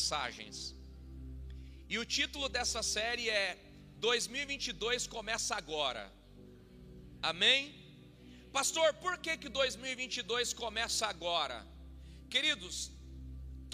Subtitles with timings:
[0.00, 0.74] mensagens.
[1.92, 3.46] E o título dessa série é
[4.08, 6.04] 2022 começa agora.
[7.30, 7.60] Amém?
[8.58, 11.58] Pastor, por que que 2022 começa agora?
[12.34, 12.76] Queridos,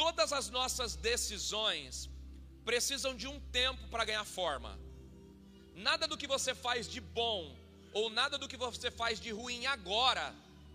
[0.02, 2.10] todas as nossas decisões
[2.64, 4.72] precisam de um tempo para ganhar forma.
[5.88, 7.40] Nada do que você faz de bom
[7.92, 10.26] ou nada do que você faz de ruim agora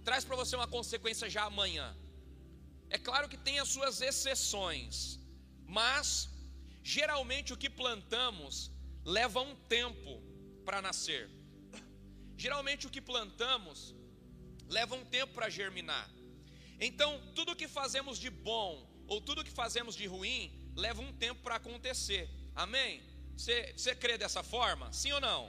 [0.07, 1.87] traz para você uma consequência já amanhã.
[2.95, 5.20] É claro que tem as suas exceções,
[5.77, 6.29] mas
[6.83, 8.69] geralmente o que plantamos
[9.05, 10.21] leva um tempo
[10.65, 11.29] para nascer.
[12.43, 13.95] Geralmente o que plantamos
[14.67, 16.09] leva um tempo para germinar.
[16.87, 18.71] Então, tudo que fazemos de bom
[19.07, 20.41] ou tudo que fazemos de ruim
[20.75, 22.29] leva um tempo para acontecer.
[22.53, 23.01] Amém?
[23.37, 24.91] Você, você crê dessa forma?
[24.91, 25.41] Sim ou não?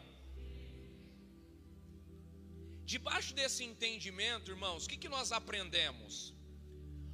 [2.84, 6.32] Debaixo desse entendimento, irmãos, o que, que nós aprendemos?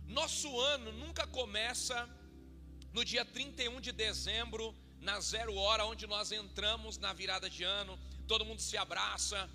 [0.05, 2.18] Nosso ano nunca começa
[2.93, 7.99] no dia 31 de dezembro, na zero hora, onde nós entramos na virada de ano,
[8.27, 9.49] todo mundo se abraça,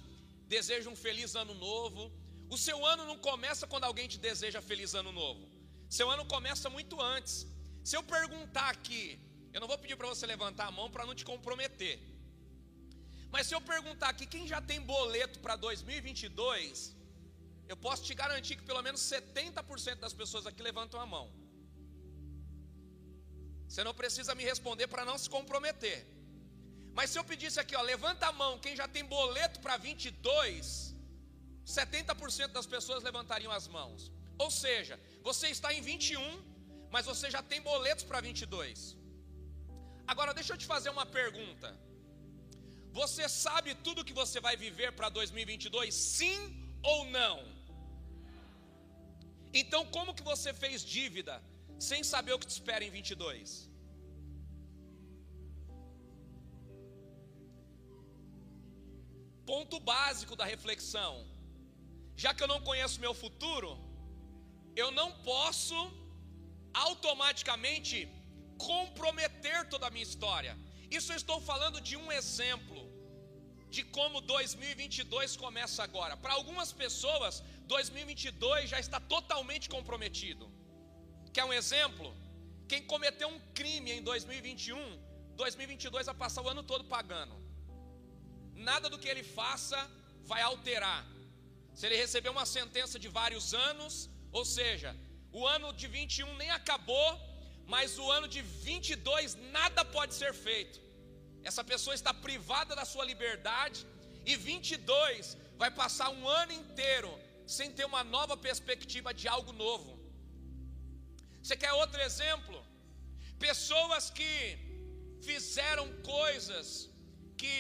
[0.48, 2.12] deseja um feliz ano novo.
[2.50, 5.44] O seu ano não começa quando alguém te deseja feliz ano novo.
[5.90, 7.36] Seu ano começa muito antes.
[7.84, 9.20] Se eu perguntar aqui,
[9.54, 12.00] eu não vou pedir para você levantar a mão para não te comprometer.
[13.34, 16.96] Mas se eu perguntar aqui quem já tem boleto para 2022,
[17.68, 21.26] eu posso te garantir que pelo menos 70% das pessoas aqui levantam a mão.
[23.68, 26.00] Você não precisa me responder para não se comprometer.
[26.98, 30.96] Mas se eu pedisse aqui, ó, levanta a mão, quem já tem boleto para 22,
[31.66, 34.12] 70% das pessoas levantariam as mãos.
[34.38, 36.20] Ou seja, você está em 21,
[36.92, 38.98] mas você já tem boletos para 22.
[40.06, 41.70] Agora deixa eu te fazer uma pergunta.
[42.92, 45.94] Você sabe tudo que você vai viver para 2022?
[45.94, 46.40] Sim
[46.84, 47.38] ou não?
[49.62, 51.36] Então, como que você fez dívida
[51.80, 53.70] sem saber o que te espera em 22?
[59.46, 61.14] Ponto básico da reflexão.
[62.16, 63.78] Já que eu não conheço meu futuro,
[64.76, 65.76] eu não posso
[66.74, 68.08] automaticamente
[68.58, 70.58] comprometer toda a minha história.
[70.90, 72.82] Isso eu estou falando de um exemplo
[73.70, 76.16] de como 2022 começa agora.
[76.16, 80.53] Para algumas pessoas, 2022 já está totalmente comprometido.
[81.36, 82.08] Quer um exemplo?
[82.72, 84.78] Quem cometeu um crime em 2021,
[85.36, 87.36] 2022 vai passar o ano todo pagando.
[88.70, 89.80] Nada do que ele faça
[90.32, 91.02] vai alterar.
[91.74, 94.96] Se ele receber uma sentença de vários anos, ou seja,
[95.32, 97.10] o ano de 21 nem acabou,
[97.66, 100.80] mas o ano de 22 nada pode ser feito.
[101.44, 103.88] Essa pessoa está privada da sua liberdade
[104.26, 107.12] e 22 vai passar um ano inteiro
[107.46, 109.93] sem ter uma nova perspectiva de algo novo.
[111.44, 112.58] Você quer outro exemplo?
[113.48, 114.34] Pessoas que
[115.22, 116.90] fizeram coisas
[117.42, 117.56] que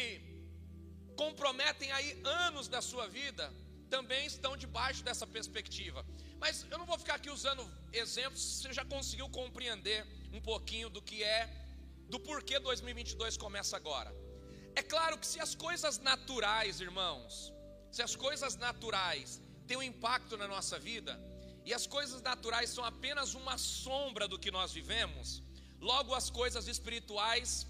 [1.18, 3.46] comprometem aí anos da sua vida,
[3.90, 6.06] também estão debaixo dessa perspectiva.
[6.40, 10.00] Mas eu não vou ficar aqui usando exemplos, você já conseguiu compreender
[10.32, 11.42] um pouquinho do que é,
[12.14, 14.12] do porquê 2022 começa agora.
[14.76, 17.54] É claro que se as coisas naturais, irmãos,
[17.92, 21.14] se as coisas naturais têm um impacto na nossa vida,
[21.66, 25.42] e as coisas naturais são apenas uma sombra do que nós vivemos,
[25.80, 27.68] logo as coisas espirituais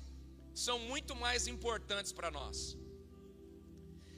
[0.53, 2.77] são muito mais importantes para nós.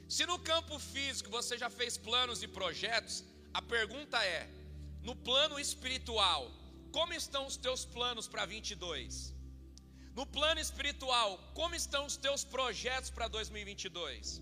[0.08, 4.48] Se no campo físico você já fez planos e projetos, a pergunta é:
[5.02, 6.42] no plano espiritual,
[6.92, 9.34] como estão os teus planos para 22?
[10.14, 14.40] No plano espiritual, como estão os teus projetos para 2022?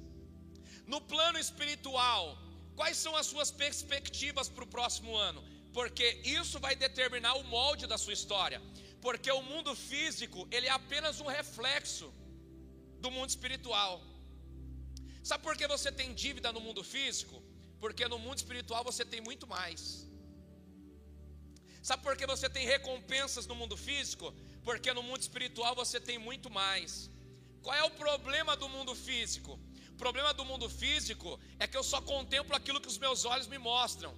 [0.87, 2.39] No plano espiritual,
[2.79, 5.43] quais são as suas perspectivas para o próximo ano?
[5.73, 6.07] Porque
[6.41, 8.61] isso vai determinar o molde da sua história.
[9.01, 12.07] Porque o mundo físico, ele é apenas um reflexo
[13.05, 13.95] do mundo espiritual.
[15.23, 17.37] Sabe por que você tem dívida no mundo físico?
[17.83, 19.81] Porque no mundo espiritual você tem muito mais.
[21.89, 24.27] Sabe por que você tem recompensas no mundo físico?
[24.63, 27.11] Porque no mundo espiritual você tem muito mais.
[27.65, 29.53] Qual é o problema do mundo físico?
[30.05, 33.57] Problema do mundo físico é que eu só contemplo aquilo que os meus olhos me
[33.57, 34.15] mostram.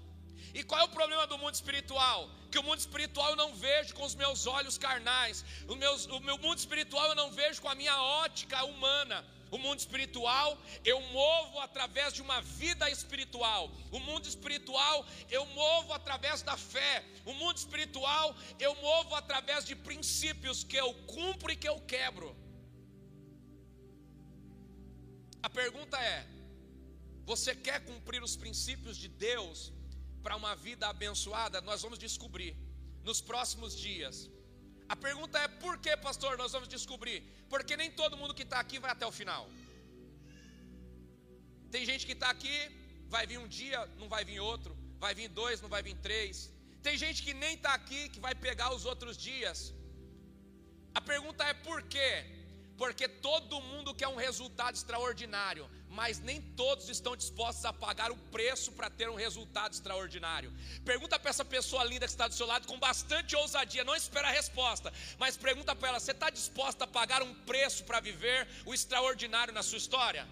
[0.53, 2.29] E qual é o problema do mundo espiritual?
[2.51, 5.45] Que o mundo espiritual eu não vejo com os meus olhos carnais.
[5.69, 9.25] O, meus, o meu mundo espiritual eu não vejo com a minha ótica humana.
[9.49, 13.71] O mundo espiritual eu movo através de uma vida espiritual.
[13.93, 17.05] O mundo espiritual eu movo através da fé.
[17.25, 22.35] O mundo espiritual eu movo através de princípios que eu cumpro e que eu quebro.
[25.47, 26.19] A pergunta é:
[27.31, 29.59] você quer cumprir os princípios de Deus
[30.25, 32.53] para uma vida abençoada, nós vamos descobrir
[33.09, 34.17] nos próximos dias.
[34.95, 37.19] A pergunta é por que, pastor, nós vamos descobrir?
[37.53, 39.45] Porque nem todo mundo que está aqui vai até o final.
[41.75, 42.59] Tem gente que está aqui,
[43.15, 44.73] vai vir um dia, não vai vir outro,
[45.05, 46.35] vai vir dois, não vai vir três.
[46.87, 49.59] Tem gente que nem está aqui, que vai pegar os outros dias.
[50.99, 52.36] A pergunta é por quê?
[52.77, 58.17] Porque todo mundo quer um resultado extraordinário, mas nem todos estão dispostos a pagar o
[58.31, 60.53] preço para ter um resultado extraordinário.
[60.85, 64.29] Pergunta para essa pessoa linda que está do seu lado com bastante ousadia, não espera
[64.29, 68.47] a resposta, mas pergunta para ela: você está disposta a pagar um preço para viver
[68.67, 70.29] o extraordinário na sua história?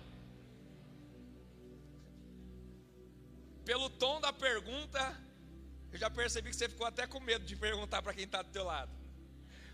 [3.65, 5.19] Pelo tom da pergunta,
[5.91, 8.51] eu já percebi que você ficou até com medo de perguntar para quem está do
[8.51, 8.93] teu lado.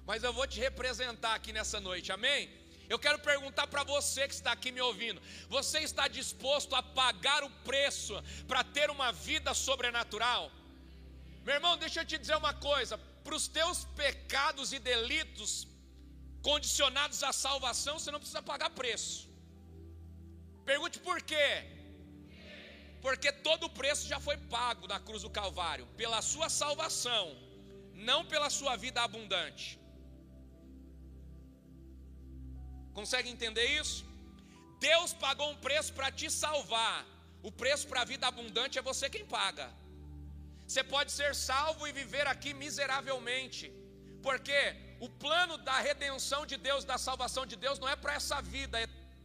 [0.06, 2.59] Mas eu vou te representar aqui nessa noite, amém?
[2.92, 5.22] Eu quero perguntar para você que está aqui me ouvindo:
[5.56, 8.14] você está disposto a pagar o preço
[8.48, 10.42] para ter uma vida sobrenatural?
[11.46, 15.52] Meu irmão, deixa eu te dizer uma coisa: para os teus pecados e delitos
[16.48, 19.18] condicionados à salvação, você não precisa pagar preço.
[20.70, 21.50] Pergunte por quê?
[23.04, 27.24] Porque todo o preço já foi pago na cruz do Calvário, pela sua salvação,
[27.94, 29.66] não pela sua vida abundante.
[32.98, 34.04] Consegue entender isso?
[34.78, 37.06] Deus pagou um preço para te salvar.
[37.42, 39.70] O preço para a vida abundante é você quem paga.
[40.66, 43.72] Você pode ser salvo e viver aqui miseravelmente,
[44.22, 48.40] porque o plano da redenção de Deus, da salvação de Deus, não é para essa
[48.40, 48.78] vida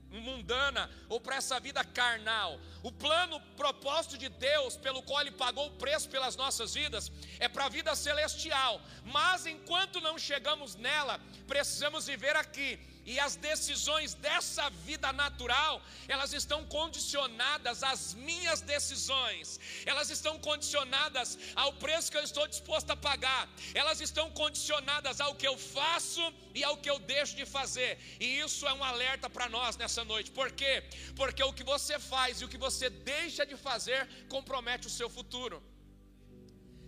[0.10, 2.60] mundana ou para essa vida carnal.
[2.82, 7.48] O plano, propósito de Deus, pelo qual Ele pagou o preço pelas nossas vidas, é
[7.48, 8.82] para a vida celestial.
[9.04, 16.34] Mas enquanto não chegamos nela, precisamos viver aqui e as decisões dessa vida natural, elas
[16.34, 22.98] estão condicionadas às minhas decisões, elas estão condicionadas ao preço que eu estou disposto a
[22.98, 26.24] pagar, elas estão condicionadas ao que eu faço
[26.54, 30.04] e ao que eu deixo de fazer, e isso é um alerta para nós nessa
[30.04, 30.84] noite, por quê?
[31.16, 35.10] Porque o que você faz e o que você deixa de fazer compromete o seu
[35.10, 35.63] futuro.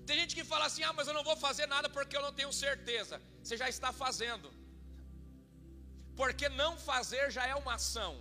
[0.07, 2.31] Tem gente que fala assim: ah, mas eu não vou fazer nada porque eu não
[2.31, 3.21] tenho certeza.
[3.43, 4.47] Você já está fazendo
[6.19, 8.13] porque não fazer já é uma ação.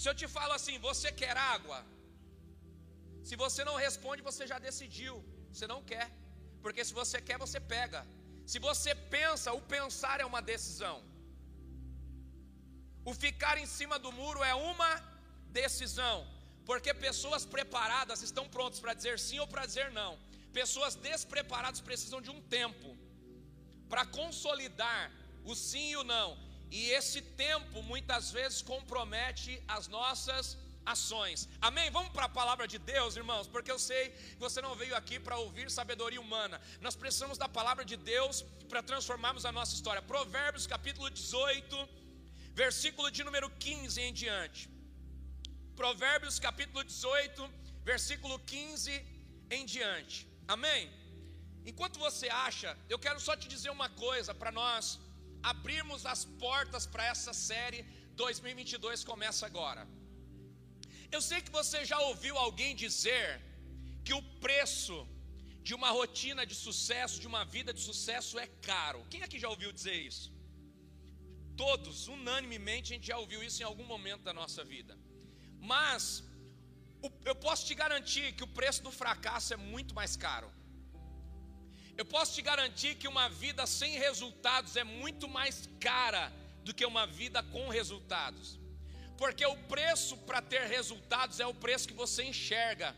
[0.00, 1.78] Se eu te falo assim, você quer água?
[3.28, 5.14] Se você não responde, você já decidiu,
[5.52, 6.06] você não quer,
[6.64, 8.00] porque se você quer, você pega.
[8.52, 10.96] Se você pensa, o pensar é uma decisão.
[13.10, 14.92] O ficar em cima do muro é uma
[15.60, 16.16] decisão,
[16.68, 20.12] porque pessoas preparadas estão prontas para dizer sim ou para dizer não.
[20.60, 22.90] Pessoas despreparadas precisam de um tempo
[23.90, 25.02] para consolidar
[25.52, 26.28] o sim e o não.
[26.70, 30.46] E esse tempo muitas vezes compromete as nossas
[30.94, 31.38] ações.
[31.68, 31.88] Amém?
[31.96, 35.16] Vamos para a palavra de Deus, irmãos, porque eu sei que você não veio aqui
[35.26, 36.60] para ouvir sabedoria humana.
[36.86, 40.02] Nós precisamos da palavra de Deus para transformarmos a nossa história.
[40.14, 41.88] Provérbios capítulo 18,
[42.62, 44.62] versículo de número 15 em diante.
[45.80, 47.50] Provérbios capítulo 18,
[47.90, 48.92] versículo 15
[49.56, 50.16] em diante.
[50.56, 50.82] Amém?
[51.70, 54.98] Enquanto você acha, eu quero só te dizer uma coisa para nós
[55.42, 57.82] abrirmos as portas para essa série
[58.16, 59.86] 2022 começa agora.
[61.10, 63.40] Eu sei que você já ouviu alguém dizer
[64.04, 64.96] que o preço
[65.62, 69.06] de uma rotina de sucesso, de uma vida de sucesso é caro.
[69.10, 70.32] Quem aqui já ouviu dizer isso?
[71.56, 74.96] Todos, unanimemente, a gente já ouviu isso em algum momento da nossa vida.
[75.60, 76.22] Mas
[77.24, 80.50] eu posso te garantir que o preço do fracasso é muito mais caro.
[82.00, 86.24] Eu posso te garantir que uma vida sem resultados é muito mais cara
[86.66, 88.46] do que uma vida com resultados.
[89.20, 92.94] Porque o preço para ter resultados é o preço que você enxerga.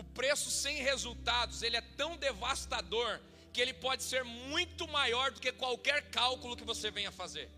[0.00, 3.12] O preço sem resultados, ele é tão devastador
[3.52, 4.22] que ele pode ser
[4.52, 7.48] muito maior do que qualquer cálculo que você venha fazer.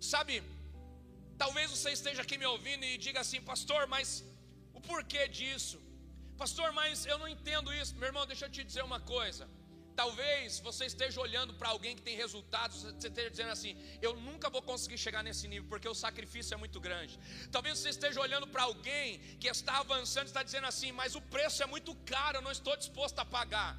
[0.00, 0.42] Sabe,
[1.36, 4.24] talvez você esteja aqui me ouvindo e diga assim, pastor, mas
[4.74, 5.78] o porquê disso?
[6.42, 7.96] Pastor, mas eu não entendo isso.
[8.00, 9.44] Meu irmão, deixa eu te dizer uma coisa.
[10.00, 14.48] Talvez você esteja olhando para alguém que tem resultados, você esteja dizendo assim: eu nunca
[14.48, 17.18] vou conseguir chegar nesse nível, porque o sacrifício é muito grande.
[17.50, 21.22] Talvez você esteja olhando para alguém que está avançando e está dizendo assim: mas o
[21.36, 23.72] preço é muito caro, eu não estou disposto a pagar.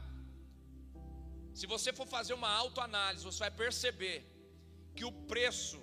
[1.60, 4.18] Se você for fazer uma autoanálise, você vai perceber
[4.98, 5.80] que o preço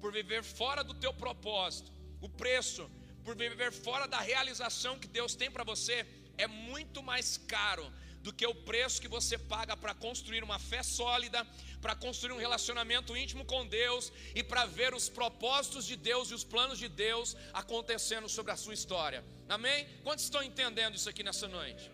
[0.00, 1.90] por viver fora do teu propósito,
[2.20, 2.84] o preço
[3.28, 5.96] por viver fora da realização que Deus tem para você,
[6.38, 7.92] é muito mais caro
[8.22, 11.46] do que o preço que você paga para construir uma fé sólida,
[11.82, 16.34] para construir um relacionamento íntimo com Deus e para ver os propósitos de Deus e
[16.38, 19.22] os planos de Deus acontecendo sobre a sua história.
[19.46, 19.86] Amém?
[20.02, 21.90] Quantos estão entendendo isso aqui nessa noite?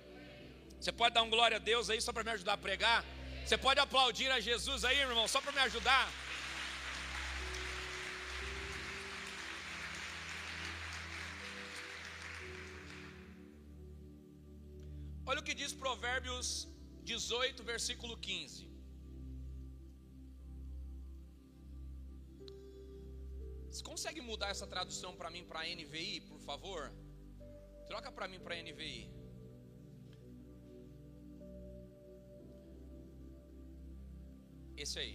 [0.80, 3.04] Você pode dar um glória a Deus aí só para me ajudar a pregar?
[3.44, 6.08] Você pode aplaudir a Jesus aí, irmão, só para me ajudar?
[15.26, 16.46] Olha o que diz Provérbios
[17.02, 18.68] 18, versículo 15.
[23.70, 26.92] Você consegue mudar essa tradução para mim para NVI, por favor?
[27.88, 29.10] Troca para mim para NVI.
[34.76, 35.14] Esse aí.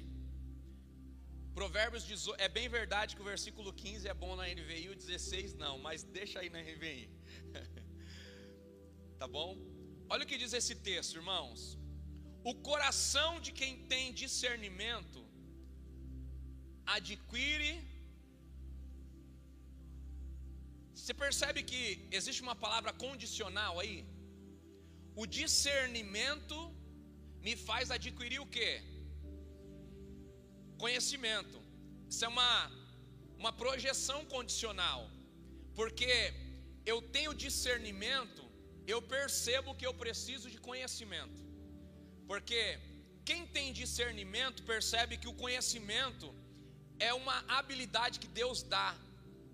[1.54, 5.54] Provérbios 18, é bem verdade que o versículo 15 é bom na NVI, o 16
[5.54, 7.10] não, mas deixa aí na NVI.
[9.20, 9.79] tá bom?
[10.14, 11.60] Olha o que diz esse texto, irmãos.
[12.52, 15.20] O coração de quem tem discernimento
[16.98, 17.74] adquire.
[20.96, 21.84] Você percebe que
[22.18, 23.98] existe uma palavra condicional aí?
[25.22, 26.58] O discernimento
[27.46, 28.72] me faz adquirir o que?
[30.84, 31.58] Conhecimento.
[32.12, 32.52] Isso é uma,
[33.38, 35.02] uma projeção condicional.
[35.80, 36.12] Porque
[36.92, 38.49] eu tenho discernimento
[38.96, 41.40] eu percebo que eu preciso de conhecimento.
[42.30, 42.62] Porque
[43.30, 46.28] quem tem discernimento percebe que o conhecimento
[47.00, 48.90] é uma habilidade que Deus dá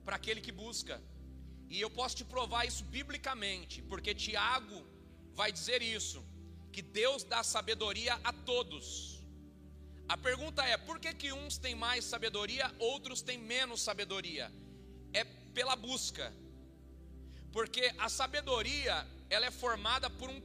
[0.06, 1.02] para aquele que busca.
[1.70, 4.80] E eu posso te provar isso biblicamente, porque Tiago
[5.34, 6.24] vai dizer isso,
[6.72, 8.86] que Deus dá sabedoria a todos.
[10.08, 14.52] A pergunta é: por que, que uns têm mais sabedoria, outros têm menos sabedoria?
[15.14, 16.34] É pela busca.
[17.52, 20.42] Porque a sabedoria ela é formada por um,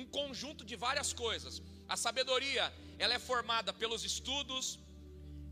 [0.00, 1.62] um, conjunto de várias coisas.
[1.88, 4.78] A sabedoria, ela é formada pelos estudos,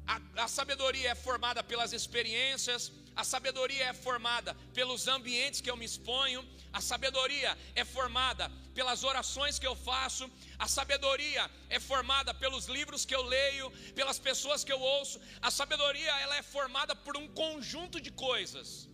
[0.06, 5.76] a, a sabedoria é formada pelas experiências, a sabedoria é formada pelos ambientes que eu
[5.76, 12.32] me exponho, a sabedoria é formada pelas orações que eu faço, a sabedoria é formada
[12.32, 15.20] pelos livros que eu leio, pelas pessoas que eu ouço.
[15.42, 18.88] A sabedoria ela é formada por um conjunto de coisas,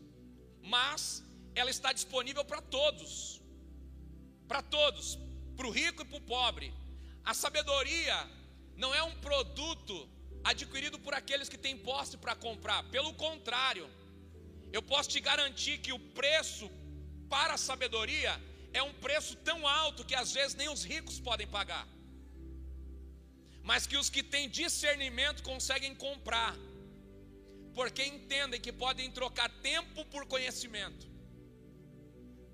[0.63, 1.23] mas
[1.55, 3.36] ela está disponível para todos
[4.49, 5.19] para todos,
[5.57, 6.73] para o rico e para o pobre.
[7.25, 8.17] A sabedoria
[8.77, 10.09] não é um produto
[10.45, 13.89] adquirido por aqueles que têm posse para comprar, pelo contrário,
[14.73, 16.71] eu posso te garantir que o preço
[17.29, 18.33] para a sabedoria
[18.73, 21.87] é um preço tão alto que às vezes nem os ricos podem pagar,
[23.63, 26.55] mas que os que têm discernimento conseguem comprar,
[27.75, 31.07] porque entendem que podem trocar tempo por conhecimento.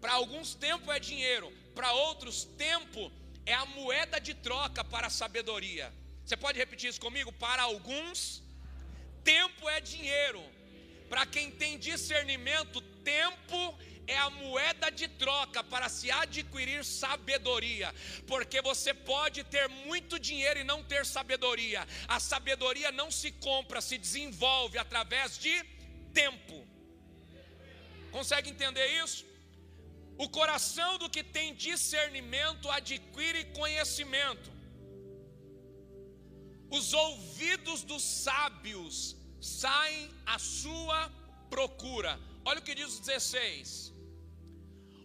[0.00, 3.12] Para alguns, tempo é dinheiro, para outros, tempo
[3.44, 5.92] é a moeda de troca para a sabedoria.
[6.24, 7.32] Você pode repetir isso comigo?
[7.32, 8.42] Para alguns,
[9.24, 10.42] tempo é dinheiro.
[11.08, 17.94] Para quem tem discernimento, tempo é a moeda de troca para se adquirir sabedoria,
[18.26, 21.86] porque você pode ter muito dinheiro e não ter sabedoria.
[22.08, 25.62] A sabedoria não se compra, se desenvolve através de
[26.12, 26.66] tempo.
[28.10, 29.24] Consegue entender isso?
[30.24, 34.48] O coração do que tem discernimento adquire conhecimento.
[36.70, 41.00] Os ouvidos dos sábios saem à sua
[41.50, 42.12] procura.
[42.44, 43.92] Olha o que diz o 16: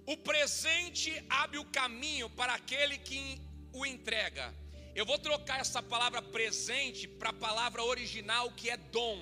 [0.05, 3.41] O presente abre o caminho para aquele que
[3.73, 4.53] o entrega.
[4.93, 9.19] Eu vou trocar essa palavra presente para a palavra original que é dom.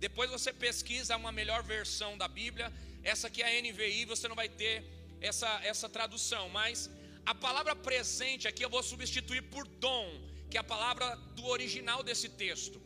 [0.00, 4.36] Depois você pesquisa uma melhor versão da Bíblia essa aqui é a NVI, você não
[4.36, 4.84] vai ter
[5.20, 6.90] essa, essa tradução, mas
[7.24, 10.06] a palavra presente aqui eu vou substituir por dom,
[10.50, 12.80] que é a palavra do original desse texto.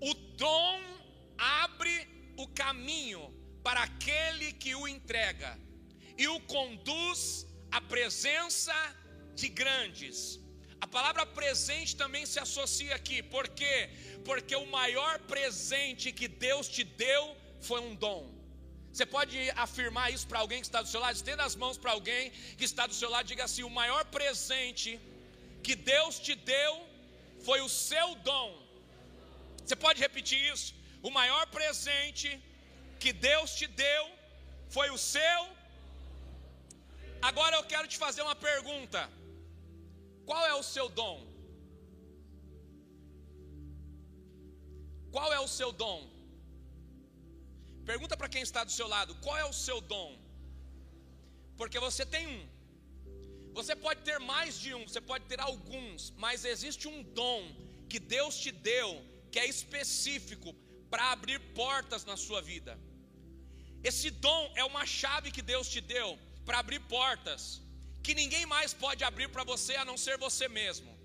[0.00, 0.80] O dom
[1.36, 5.58] abre o caminho para aquele que o entrega
[6.16, 8.74] e o conduz à presença
[9.34, 10.40] de grandes.
[10.80, 13.90] A palavra presente também se associa aqui, por quê?
[14.24, 18.37] Porque o maior presente que Deus te deu foi um dom.
[18.98, 21.14] Você pode afirmar isso para alguém que está do seu lado?
[21.18, 24.02] Estenda as mãos para alguém que está do seu lado e diga assim: o maior
[24.16, 24.90] presente
[25.66, 26.72] que Deus te deu
[27.46, 28.48] foi o seu dom.
[29.62, 30.74] Você pode repetir isso?
[31.08, 32.28] O maior presente
[32.98, 34.04] que Deus te deu
[34.76, 35.40] foi o seu.
[37.30, 39.08] Agora eu quero te fazer uma pergunta:
[40.26, 41.16] qual é o seu dom?
[45.16, 46.17] Qual é o seu dom?
[47.90, 50.10] Pergunta para quem está do seu lado: qual é o seu dom?
[51.56, 52.42] Porque você tem um.
[53.58, 57.40] Você pode ter mais de um, você pode ter alguns, mas existe um dom
[57.90, 58.88] que Deus te deu,
[59.32, 60.54] que é específico
[60.90, 62.78] para abrir portas na sua vida.
[63.90, 66.10] Esse dom é uma chave que Deus te deu
[66.44, 67.42] para abrir portas
[68.04, 70.97] que ninguém mais pode abrir para você a não ser você mesmo.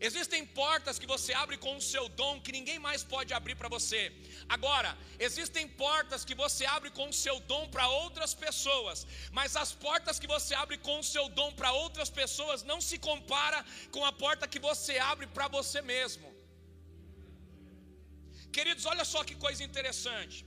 [0.00, 3.68] Existem portas que você abre com o seu dom que ninguém mais pode abrir para
[3.68, 4.12] você.
[4.48, 9.72] Agora, existem portas que você abre com o seu dom para outras pessoas, mas as
[9.72, 14.04] portas que você abre com o seu dom para outras pessoas não se compara com
[14.04, 16.28] a porta que você abre para você mesmo.
[18.52, 20.44] Queridos, olha só que coisa interessante.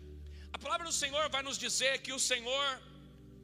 [0.54, 2.82] A palavra do Senhor vai nos dizer que o Senhor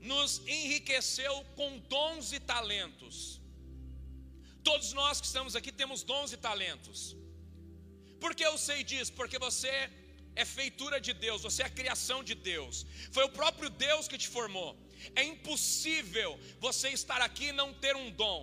[0.01, 3.36] nos enriqueceu com dons e talentos.
[4.69, 6.99] Todos nós que estamos aqui temos dons e talentos.
[8.23, 9.13] Por que eu sei disso?
[9.19, 9.73] Porque você
[10.41, 12.85] é feitura de Deus, você é a criação de Deus.
[13.15, 14.71] Foi o próprio Deus que te formou.
[15.15, 18.41] É impossível você estar aqui e não ter um dom.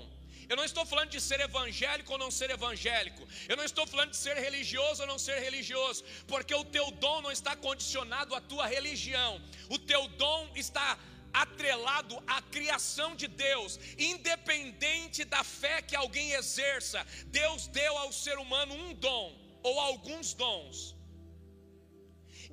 [0.49, 3.23] Eu não estou falando de ser evangélico ou não ser evangélico.
[3.47, 7.21] Eu não estou falando de ser religioso ou não ser religioso, porque o teu dom
[7.21, 9.33] não está condicionado à tua religião.
[9.69, 10.99] O teu dom está
[11.43, 17.05] atrelado à criação de Deus, independente da fé que alguém exerça.
[17.27, 19.27] Deus deu ao ser humano um dom
[19.63, 20.95] ou alguns dons.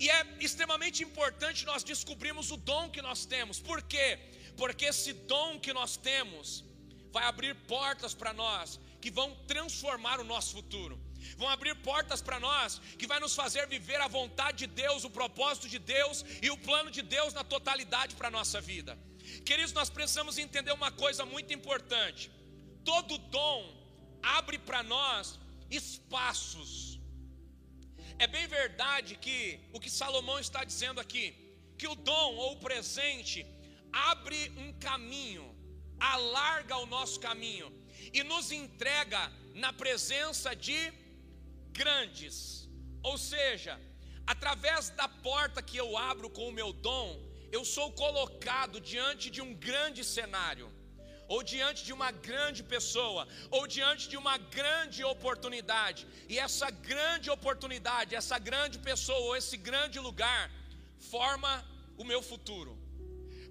[0.04, 3.60] E é extremamente importante nós descobrirmos o dom que nós temos.
[3.60, 4.08] Por quê?
[4.58, 6.66] Porque esse dom que nós temos
[7.12, 11.00] vai abrir portas para nós que vão transformar o nosso futuro.
[11.38, 15.10] Vão abrir portas para nós que vai nos fazer viver a vontade de Deus, o
[15.10, 18.98] propósito de Deus e o plano de Deus na totalidade para a nossa vida.
[19.46, 22.32] Queridos, nós precisamos entender uma coisa muito importante.
[22.84, 23.60] Todo dom
[24.22, 25.40] abre para nós
[25.70, 27.00] espaços.
[28.20, 31.26] É bem verdade que o que Salomão está dizendo aqui,
[31.78, 33.46] que o dom ou o presente
[33.92, 35.52] abre um caminho
[36.02, 37.72] alarga o nosso caminho
[38.12, 40.92] e nos entrega na presença de
[41.72, 42.36] grandes.
[43.04, 43.80] Ou seja,
[44.26, 47.08] através da porta que eu abro com o meu dom,
[47.52, 50.68] eu sou colocado diante de um grande cenário,
[51.28, 56.08] ou diante de uma grande pessoa, ou diante de uma grande oportunidade.
[56.30, 60.44] E essa grande oportunidade, essa grande pessoa, ou esse grande lugar,
[61.12, 61.52] forma
[61.98, 62.74] o meu futuro.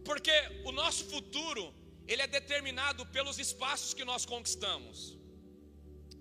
[0.05, 1.65] Porque o nosso futuro
[2.11, 5.17] ele é determinado pelos espaços que nós conquistamos.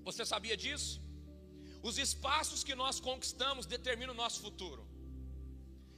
[0.04, 1.02] Você sabia disso?
[1.82, 4.86] Os espaços que nós conquistamos determinam o nosso futuro.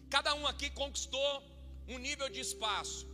[0.10, 1.32] Cada um aqui conquistou
[1.88, 3.08] um nível de espaço.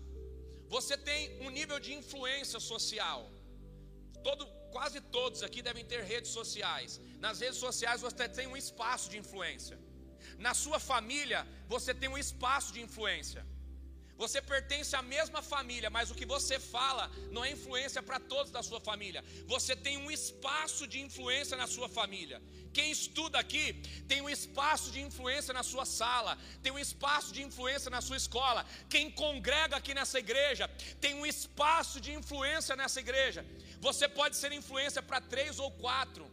[0.75, 3.19] Você tem um nível de influência social.
[4.23, 6.99] Todo, quase todos aqui devem ter redes sociais.
[7.19, 9.79] Nas redes sociais você tem um espaço de influência.
[10.37, 13.45] Na sua família você tem um espaço de influência.
[14.17, 18.51] Você pertence à mesma família, mas o que você fala não é influência para todos
[18.51, 19.23] da sua família.
[19.45, 22.41] Você tem um espaço de influência na sua família.
[22.73, 23.73] Quem estuda aqui
[24.07, 28.17] tem um espaço de influência na sua sala, tem um espaço de influência na sua
[28.17, 28.65] escola.
[28.89, 30.67] Quem congrega aqui nessa igreja
[30.99, 33.45] tem um espaço de influência nessa igreja.
[33.79, 36.25] Você pode ser influência para três ou quatro,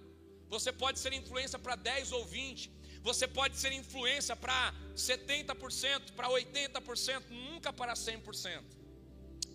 [0.49, 2.70] você pode ser influência para dez ou vinte.
[3.09, 8.62] Você pode ser influência para 70%, para 80%, nunca para 100%.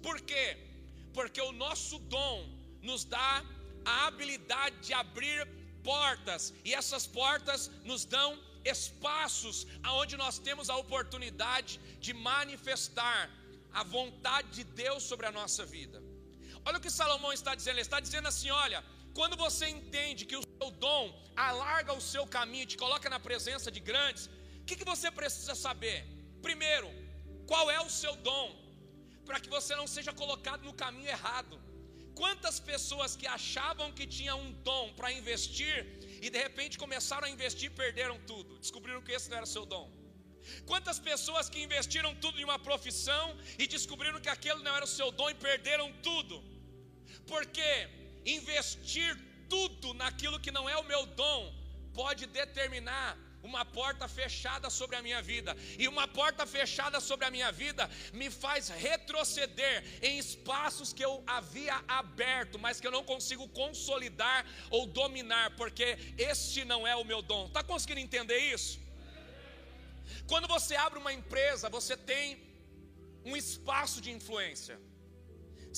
[0.03, 0.45] Por quê?
[1.13, 2.47] Porque o nosso dom
[2.89, 3.43] nos dá
[3.83, 5.47] a habilidade de abrir
[5.83, 8.29] portas, e essas portas nos dão
[8.63, 13.31] espaços aonde nós temos a oportunidade de manifestar
[13.73, 16.03] a vontade de Deus sobre a nossa vida.
[16.65, 18.83] Olha o que Salomão está dizendo, ele está dizendo assim: olha,
[19.17, 21.03] quando você entende que o seu dom
[21.35, 24.25] alarga o seu caminho, te coloca na presença de grandes,
[24.61, 25.99] o que, que você precisa saber?
[26.41, 26.89] Primeiro,
[27.51, 28.47] qual é o seu dom,
[29.29, 31.55] para que você não seja colocado no caminho errado.
[32.21, 35.75] Quantas pessoas que achavam que tinham um dom para investir
[36.25, 39.85] e de repente começaram a investir perderam tudo, descobriram que esse não era seu dom.
[40.65, 43.25] Quantas pessoas que investiram tudo em uma profissão
[43.61, 46.35] e descobriram que aquele não era o seu dom e perderam tudo.
[47.31, 47.69] Porque
[48.25, 51.53] investir tudo naquilo que não é o meu dom
[51.93, 57.31] pode determinar uma porta fechada sobre a minha vida, e uma porta fechada sobre a
[57.31, 63.03] minha vida me faz retroceder em espaços que eu havia aberto, mas que eu não
[63.03, 67.47] consigo consolidar ou dominar, porque este não é o meu dom.
[67.47, 68.79] Está conseguindo entender isso?
[70.27, 72.41] Quando você abre uma empresa, você tem
[73.25, 74.79] um espaço de influência.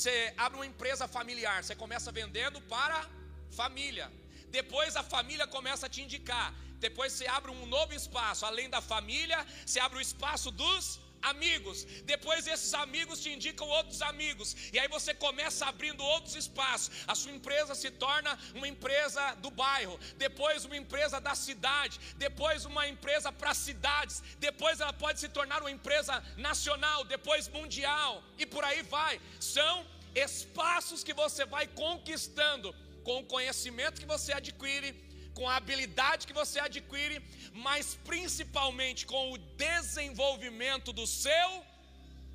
[0.01, 3.07] Você abre uma empresa familiar, você começa vendendo para
[3.51, 4.11] família.
[4.49, 6.47] Depois a família começa a te indicar.
[6.85, 11.85] Depois você abre um novo espaço, além da família, você abre o espaço dos amigos,
[12.05, 16.91] depois esses amigos te indicam outros amigos, e aí você começa abrindo outros espaços.
[17.07, 22.65] A sua empresa se torna uma empresa do bairro, depois uma empresa da cidade, depois
[22.65, 28.45] uma empresa para cidades, depois ela pode se tornar uma empresa nacional, depois mundial, e
[28.45, 29.21] por aí vai.
[29.39, 34.93] São espaços que você vai conquistando com o conhecimento que você adquire
[35.37, 37.17] com a habilidade que você adquire,
[37.53, 41.49] mas principalmente com o desenvolvimento do seu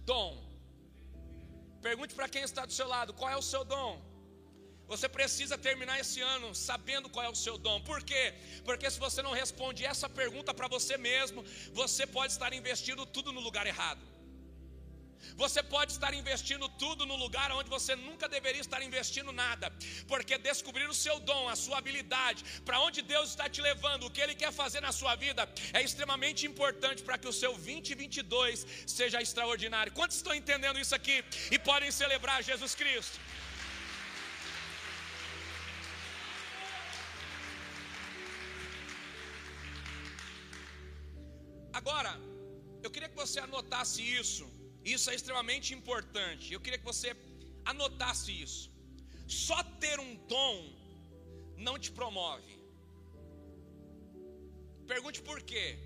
[0.04, 0.32] dom.
[1.88, 3.92] Pergunte para quem está do seu lado: qual é o seu dom?
[4.92, 7.80] Você precisa terminar esse ano sabendo qual é o seu dom.
[7.80, 8.24] Por quê?
[8.64, 13.32] Porque se você não responde essa pergunta para você mesmo, você pode estar investindo tudo
[13.32, 14.00] no lugar errado.
[15.34, 19.72] Você pode estar investindo tudo no lugar onde você nunca deveria estar investindo nada,
[20.06, 24.10] porque descobrir o seu dom, a sua habilidade, para onde Deus está te levando, o
[24.10, 28.66] que Ele quer fazer na sua vida, é extremamente importante para que o seu 2022
[28.86, 29.92] seja extraordinário.
[29.92, 33.18] Quantos estão entendendo isso aqui e podem celebrar Jesus Cristo?
[41.72, 42.12] Agora,
[42.82, 44.44] eu queria que você anotasse isso
[44.94, 46.52] isso é extremamente importante.
[46.52, 47.16] Eu queria que você
[47.64, 48.70] anotasse isso.
[49.26, 50.72] Só ter um dom
[51.56, 52.54] não te promove.
[54.86, 55.78] Pergunte por quê?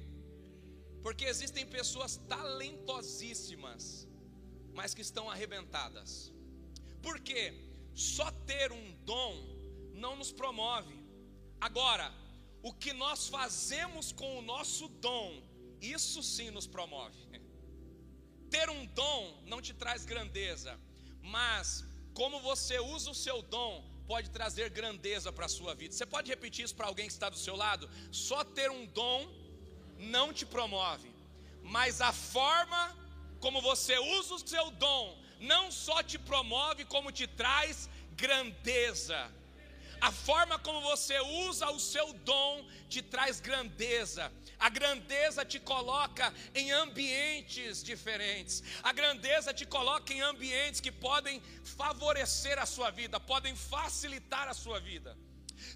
[1.02, 4.06] Porque existem pessoas talentosíssimas,
[4.74, 6.30] mas que estão arrebentadas.
[7.02, 7.54] Por quê?
[7.94, 9.32] Só ter um dom
[9.94, 10.94] não nos promove.
[11.58, 12.12] Agora,
[12.62, 15.42] o que nós fazemos com o nosso dom,
[15.80, 17.29] isso sim nos promove.
[18.50, 20.78] Ter um dom não te traz grandeza,
[21.22, 25.94] mas como você usa o seu dom pode trazer grandeza para a sua vida.
[25.94, 27.88] Você pode repetir isso para alguém que está do seu lado?
[28.10, 29.28] Só ter um dom
[29.98, 31.10] não te promove,
[31.62, 32.96] mas a forma
[33.38, 39.30] como você usa o seu dom não só te promove, como te traz grandeza.
[40.00, 44.32] A forma como você usa o seu dom te traz grandeza.
[44.58, 48.62] A grandeza te coloca em ambientes diferentes.
[48.82, 51.42] A grandeza te coloca em ambientes que podem
[51.76, 55.16] favorecer a sua vida, podem facilitar a sua vida.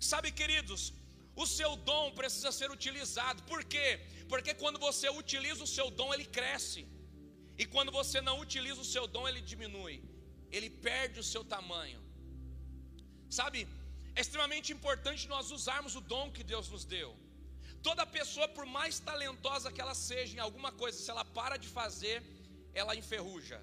[0.01, 0.93] Sabe, queridos,
[1.37, 3.43] o seu dom precisa ser utilizado.
[3.43, 4.01] Por quê?
[4.29, 6.87] Porque quando você utiliza o seu dom, ele cresce.
[7.59, 10.03] E quando você não utiliza o seu dom, ele diminui.
[10.51, 12.01] Ele perde o seu tamanho.
[13.29, 13.69] Sabe?
[14.16, 17.11] É extremamente importante nós usarmos o dom que Deus nos deu.
[17.83, 21.68] Toda pessoa, por mais talentosa que ela seja em alguma coisa, se ela para de
[21.68, 22.22] fazer,
[22.72, 23.59] ela enferruja.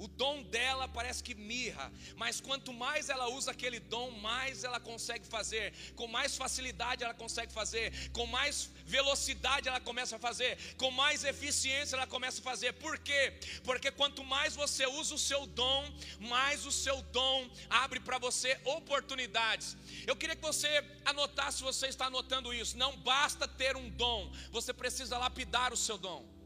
[0.00, 4.80] O dom dela parece que mirra, mas quanto mais ela usa aquele dom, mais ela
[4.80, 10.56] consegue fazer, com mais facilidade ela consegue fazer, com mais velocidade ela começa a fazer,
[10.78, 12.72] com mais eficiência ela começa a fazer.
[12.84, 13.34] Por quê?
[13.62, 15.84] Porque quanto mais você usa o seu dom,
[16.18, 19.76] mais o seu dom abre para você oportunidades.
[20.06, 24.32] Eu queria que você anotasse, se você está anotando isso, não basta ter um dom,
[24.50, 26.39] você precisa lapidar o seu dom.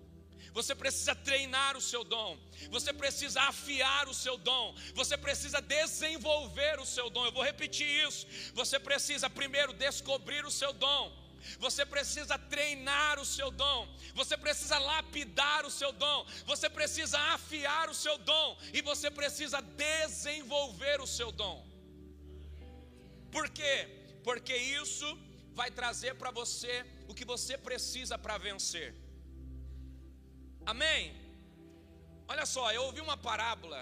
[0.54, 2.38] Você precisa treinar o seu dom,
[2.70, 7.26] você precisa afiar o seu dom, você precisa desenvolver o seu dom.
[7.26, 8.24] Eu vou repetir isso.
[8.54, 11.24] Você precisa primeiro descobrir o seu dom.
[11.58, 17.90] Você precisa treinar o seu dom, você precisa lapidar o seu dom, você precisa afiar
[17.90, 21.66] o seu dom e você precisa desenvolver o seu dom.
[23.30, 23.88] Por quê?
[24.22, 25.18] Porque isso
[25.52, 29.03] vai trazer para você o que você precisa para vencer.
[30.72, 31.00] Amém?
[32.32, 33.80] Olha só, eu ouvi uma parábola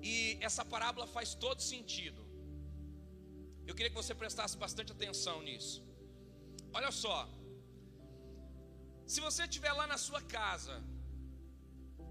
[0.00, 2.20] e essa parábola faz todo sentido.
[3.68, 5.78] Eu queria que você prestasse bastante atenção nisso.
[6.78, 7.18] Olha só,
[9.12, 10.76] se você estiver lá na sua casa,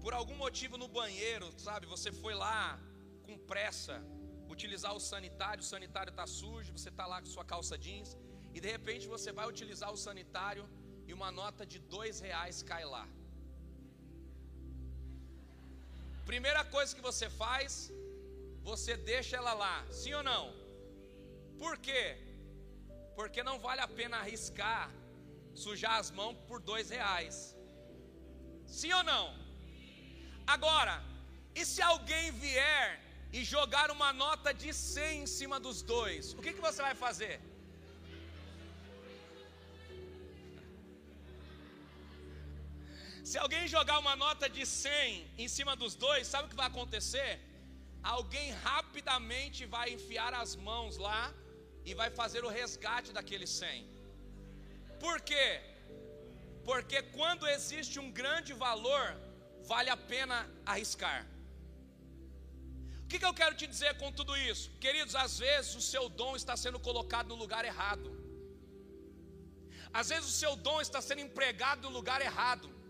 [0.02, 2.80] por algum motivo no banheiro, sabe, você foi lá
[3.24, 3.96] com pressa
[4.54, 8.16] utilizar o sanitário, o sanitário está sujo, você está lá com sua calça jeans,
[8.54, 10.64] e de repente você vai utilizar o sanitário
[11.06, 13.06] e uma nota de dois reais cai lá.
[16.26, 17.92] Primeira coisa que você faz,
[18.62, 20.44] você deixa ela lá, sim ou não?
[21.58, 22.16] Por quê?
[23.16, 24.90] Porque não vale a pena arriscar
[25.54, 27.56] sujar as mãos por dois reais.
[28.66, 29.34] Sim ou não?
[30.46, 31.02] Agora,
[31.54, 33.00] e se alguém vier
[33.32, 36.94] e jogar uma nota de 100 em cima dos dois, o que, que você vai
[36.94, 37.40] fazer?
[43.30, 46.66] Se alguém jogar uma nota de 100 em cima dos dois, sabe o que vai
[46.66, 47.32] acontecer?
[48.02, 51.32] Alguém rapidamente vai enfiar as mãos lá
[51.84, 53.88] e vai fazer o resgate daquele 100.
[54.98, 55.48] Por quê?
[56.64, 59.04] Porque quando existe um grande valor,
[59.72, 61.20] vale a pena arriscar.
[63.04, 64.70] O que, que eu quero te dizer com tudo isso?
[64.84, 68.10] Queridos, às vezes o seu dom está sendo colocado no lugar errado.
[69.92, 72.81] Às vezes o seu dom está sendo empregado no lugar errado.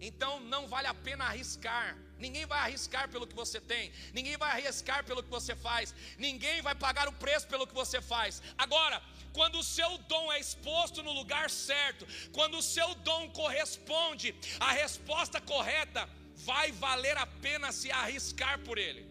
[0.00, 1.96] Então não vale a pena arriscar.
[2.18, 6.60] Ninguém vai arriscar pelo que você tem, ninguém vai arriscar pelo que você faz, ninguém
[6.60, 8.42] vai pagar o preço pelo que você faz.
[8.56, 9.00] Agora,
[9.32, 14.72] quando o seu dom é exposto no lugar certo, quando o seu dom corresponde à
[14.72, 19.06] resposta correta, vai valer a pena se arriscar por ele.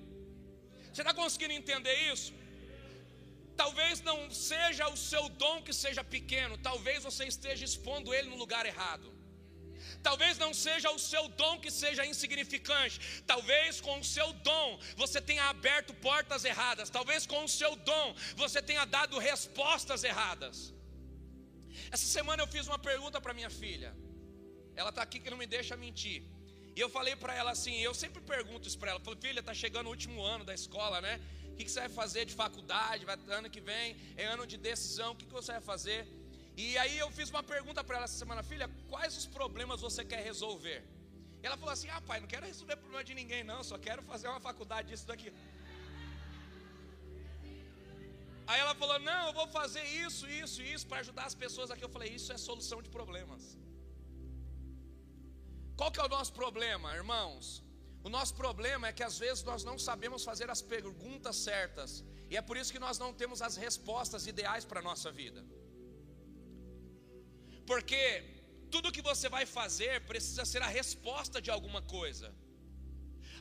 [0.92, 2.34] Você está conseguindo entender isso?
[3.56, 8.36] Talvez não seja o seu dom que seja pequeno, talvez você esteja expondo ele no
[8.36, 9.17] lugar errado.
[10.04, 13.22] Talvez não seja o seu dom que seja insignificante.
[13.26, 16.90] Talvez com o seu dom você tenha aberto portas erradas.
[16.90, 20.74] Talvez com o seu dom você tenha dado respostas erradas.
[21.92, 23.96] Essa semana eu fiz uma pergunta para minha filha.
[24.76, 26.24] Ela está aqui que não me deixa mentir.
[26.76, 29.00] E eu falei para ela assim, eu sempre pergunto isso para ela.
[29.00, 31.20] falei, filha, está chegando o último ano da escola, né?
[31.52, 33.04] O que, que você vai fazer de faculdade?
[33.04, 35.14] Vai, ano que vem é ano de decisão.
[35.14, 36.08] O que, que você vai fazer?
[36.66, 40.04] E aí eu fiz uma pergunta para ela essa semana, filha, quais os problemas você
[40.12, 40.80] quer resolver?
[41.42, 44.02] E ela falou assim: Ah, pai, não quero resolver problema de ninguém, não, só quero
[44.12, 45.32] fazer uma faculdade disso daqui.
[48.48, 51.86] Aí ela falou: Não, eu vou fazer isso, isso, isso para ajudar as pessoas aqui.
[51.88, 53.44] Eu falei: Isso é solução de problemas.
[55.80, 57.64] Qual que é o nosso problema, irmãos?
[58.08, 62.36] O nosso problema é que às vezes nós não sabemos fazer as perguntas certas, e
[62.36, 65.46] é por isso que nós não temos as respostas ideais para a nossa vida.
[67.70, 68.02] Porque
[68.74, 72.28] tudo que você vai fazer precisa ser a resposta de alguma coisa.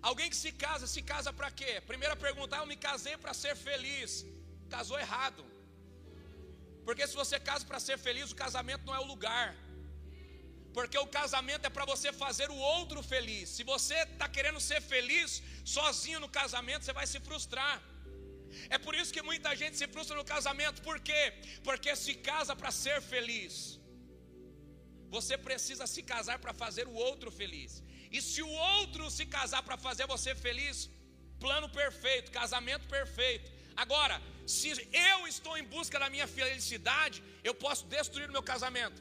[0.08, 1.72] Alguém que se casa, se casa para quê?
[1.92, 4.10] Primeira pergunta: ah, eu me casei para ser feliz.
[4.76, 5.42] Casou errado.
[6.86, 9.48] Porque se você casa para ser feliz, o casamento não é o lugar.
[10.76, 13.48] Porque o casamento é para você fazer o outro feliz.
[13.56, 15.42] Se você está querendo ser feliz
[15.76, 17.76] sozinho no casamento, você vai se frustrar.
[18.74, 20.82] É por isso que muita gente se frustra no casamento.
[20.88, 21.22] Por quê?
[21.64, 23.54] Porque se casa para ser feliz.
[25.10, 27.82] Você precisa se casar para fazer o outro feliz.
[28.10, 30.90] E se o outro se casar para fazer você feliz,
[31.38, 33.50] plano perfeito, casamento perfeito.
[33.76, 34.16] Agora,
[34.46, 39.00] se eu estou em busca da minha felicidade, eu posso destruir o meu casamento.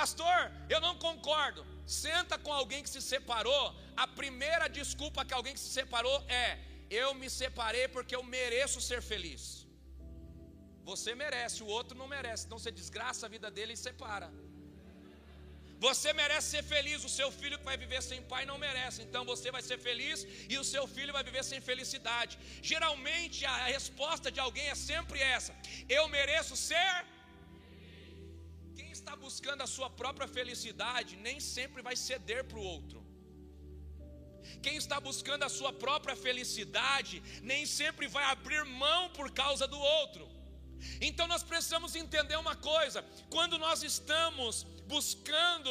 [0.00, 0.40] Pastor,
[0.74, 1.64] eu não concordo.
[1.86, 3.64] Senta com alguém que se separou.
[3.96, 6.58] A primeira desculpa que alguém que se separou é:
[6.90, 9.66] eu me separei porque eu mereço ser feliz.
[10.90, 12.46] Você merece, o outro não merece.
[12.46, 14.28] Então você desgraça a vida dele e separa.
[15.86, 18.98] Você merece ser feliz, o seu filho que vai viver sem pai não merece.
[19.06, 20.18] Então você vai ser feliz
[20.52, 22.34] e o seu filho vai viver sem felicidade.
[22.72, 25.52] Geralmente a resposta de alguém é sempre essa:
[25.98, 26.94] eu mereço ser.
[28.78, 33.00] Quem está buscando a sua própria felicidade nem sempre vai ceder para o outro.
[34.64, 37.16] Quem está buscando a sua própria felicidade
[37.52, 40.24] nem sempre vai abrir mão por causa do outro.
[41.08, 43.00] Então nós precisamos entender uma coisa:
[43.34, 44.54] quando nós estamos
[44.94, 45.70] buscando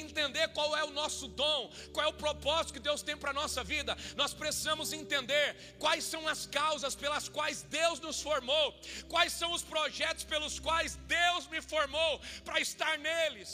[0.00, 1.60] entender qual é o nosso dom,
[1.92, 5.46] qual é o propósito que Deus tem para a nossa vida, nós precisamos entender
[5.84, 8.66] quais são as causas pelas quais Deus nos formou,
[9.08, 12.12] quais são os projetos pelos quais Deus me formou
[12.44, 13.50] para estar neles,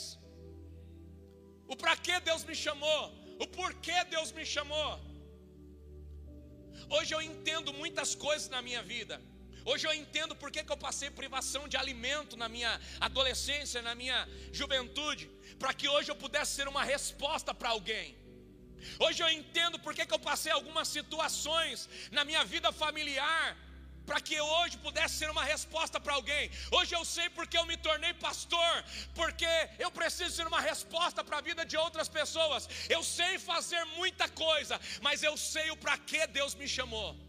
[1.67, 3.03] o para que Deus me chamou,
[3.43, 4.91] o porquê Deus me chamou.
[6.95, 9.15] Hoje eu entendo muitas coisas na minha vida.
[9.71, 12.73] Hoje eu entendo por que, que eu passei privação de alimento na minha
[13.07, 14.19] adolescência, na minha
[14.59, 15.25] juventude,
[15.59, 18.07] para que hoje eu pudesse ser uma resposta para alguém.
[19.05, 23.57] Hoje eu entendo por que, que eu passei algumas situações na minha vida familiar,
[24.05, 26.49] para que hoje pudesse ser uma resposta para alguém.
[26.71, 28.73] Hoje eu sei porque eu me tornei pastor,
[29.13, 32.69] porque eu preciso ser uma resposta para a vida de outras pessoas.
[32.87, 37.26] Eu sei fazer muita coisa, mas eu sei o para que Deus me chamou.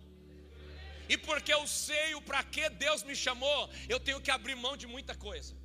[1.08, 4.76] E porque eu sei o para que Deus me chamou, eu tenho que abrir mão
[4.76, 5.56] de muita coisa.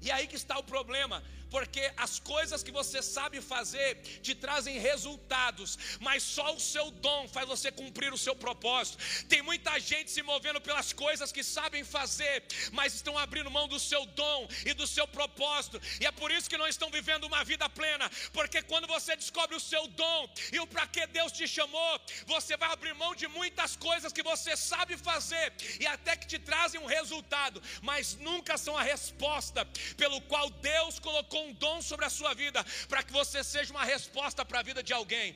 [0.00, 4.78] E aí que está o problema porque as coisas que você sabe fazer te trazem
[4.78, 8.96] resultados, mas só o seu dom faz você cumprir o seu propósito.
[9.28, 13.78] Tem muita gente se movendo pelas coisas que sabem fazer, mas estão abrindo mão do
[13.78, 17.44] seu dom e do seu propósito, e é por isso que não estão vivendo uma
[17.44, 20.20] vida plena, porque quando você descobre o seu dom
[20.52, 24.22] e o para que Deus te chamou, você vai abrir mão de muitas coisas que
[24.22, 29.66] você sabe fazer e até que te trazem um resultado, mas nunca são a resposta
[29.98, 33.86] pelo qual Deus colocou um dom sobre a sua vida, para que você seja uma
[33.94, 35.28] resposta para a vida de alguém.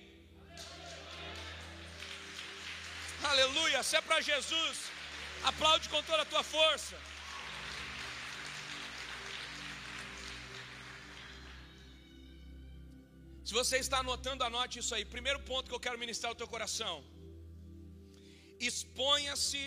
[3.33, 4.77] Aleluia, se é para Jesus,
[5.51, 6.97] aplaude com toda a tua força.
[13.49, 15.05] Se você está anotando, anote isso aí.
[15.17, 16.95] Primeiro ponto que eu quero ministrar ao teu coração.
[18.69, 19.63] Exponha-se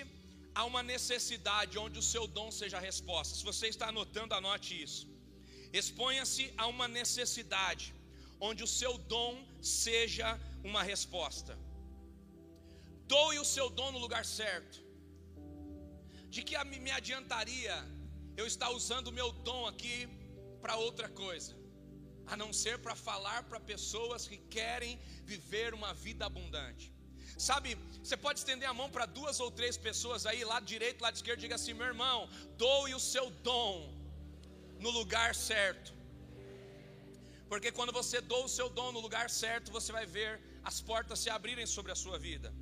[0.60, 3.38] a uma necessidade onde o seu dom seja a resposta.
[3.40, 5.04] Se você está anotando, anote isso.
[5.72, 7.94] Exponha-se a uma necessidade
[8.40, 11.58] onde o seu dom seja uma resposta.
[13.08, 14.80] Doe o seu dom no lugar certo.
[16.30, 17.76] De que me adiantaria
[18.38, 20.08] eu estar usando o meu dom aqui
[20.62, 21.56] para outra coisa,
[22.26, 26.94] a não ser para falar para pessoas que querem viver uma vida abundante.
[27.38, 31.16] Sabe, você pode estender a mão para duas ou três pessoas aí, lado direito, lado
[31.16, 33.99] esquerdo, diga assim: meu irmão, doe o seu dom
[34.80, 35.94] no lugar certo.
[37.52, 40.32] Porque quando você doa o seu dom no lugar certo, você vai ver
[40.64, 42.54] as portas se abrirem sobre a sua vida.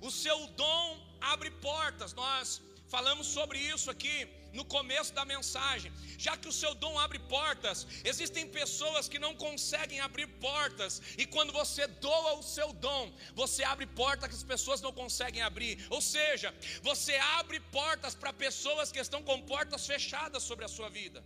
[0.00, 0.84] O seu dom
[1.32, 2.12] abre portas.
[2.12, 2.60] Nós
[2.94, 4.16] falamos sobre isso aqui
[4.58, 5.90] no começo da mensagem.
[6.24, 11.24] Já que o seu dom abre portas, existem pessoas que não conseguem abrir portas, e
[11.34, 13.04] quando você doa o seu dom,
[13.42, 15.74] você abre portas que as pessoas não conseguem abrir.
[15.96, 20.90] Ou seja, você abre portas para pessoas que estão com portas fechadas sobre a sua
[21.00, 21.24] vida,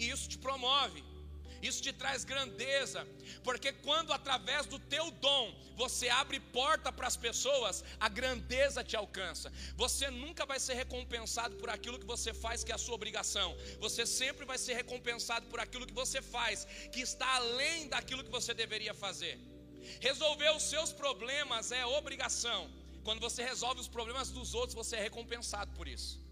[0.00, 1.02] e isso te promove.
[1.62, 3.06] Isso te traz grandeza,
[3.42, 8.96] porque quando através do teu dom você abre porta para as pessoas, a grandeza te
[8.96, 9.52] alcança.
[9.76, 13.56] Você nunca vai ser recompensado por aquilo que você faz, que é a sua obrigação.
[13.80, 18.30] Você sempre vai ser recompensado por aquilo que você faz, que está além daquilo que
[18.30, 19.38] você deveria fazer.
[20.00, 22.70] Resolver os seus problemas é obrigação.
[23.04, 26.27] Quando você resolve os problemas dos outros, você é recompensado por isso.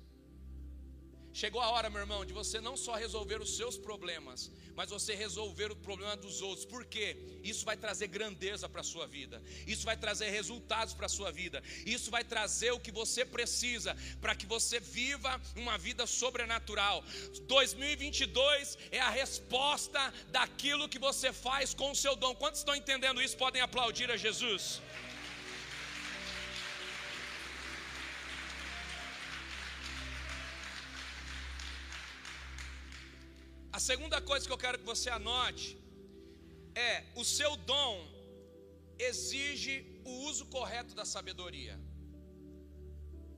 [1.41, 5.15] Chegou a hora, meu irmão, de você não só resolver os seus problemas, mas você
[5.15, 6.65] resolver o problema dos outros.
[6.65, 7.15] Por quê?
[7.45, 9.43] Isso vai trazer grandeza para a sua vida.
[9.67, 11.63] Isso vai trazer resultados para a sua vida.
[11.85, 17.05] Isso vai trazer o que você precisa para que você viva uma vida sobrenatural.
[17.47, 22.35] 2022 é a resposta daquilo que você faz com o seu dom.
[22.35, 23.37] Quantos estão entendendo isso?
[23.37, 24.81] Podem aplaudir a Jesus.
[33.77, 35.67] A segunda coisa que eu quero que você anote
[36.75, 37.95] é: o seu dom
[39.09, 39.75] exige
[40.11, 41.75] o uso correto da sabedoria.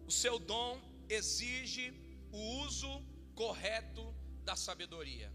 [0.07, 0.70] O seu dom
[1.09, 1.87] exige
[2.31, 2.92] o uso
[3.35, 4.05] correto
[4.44, 5.29] da sabedoria.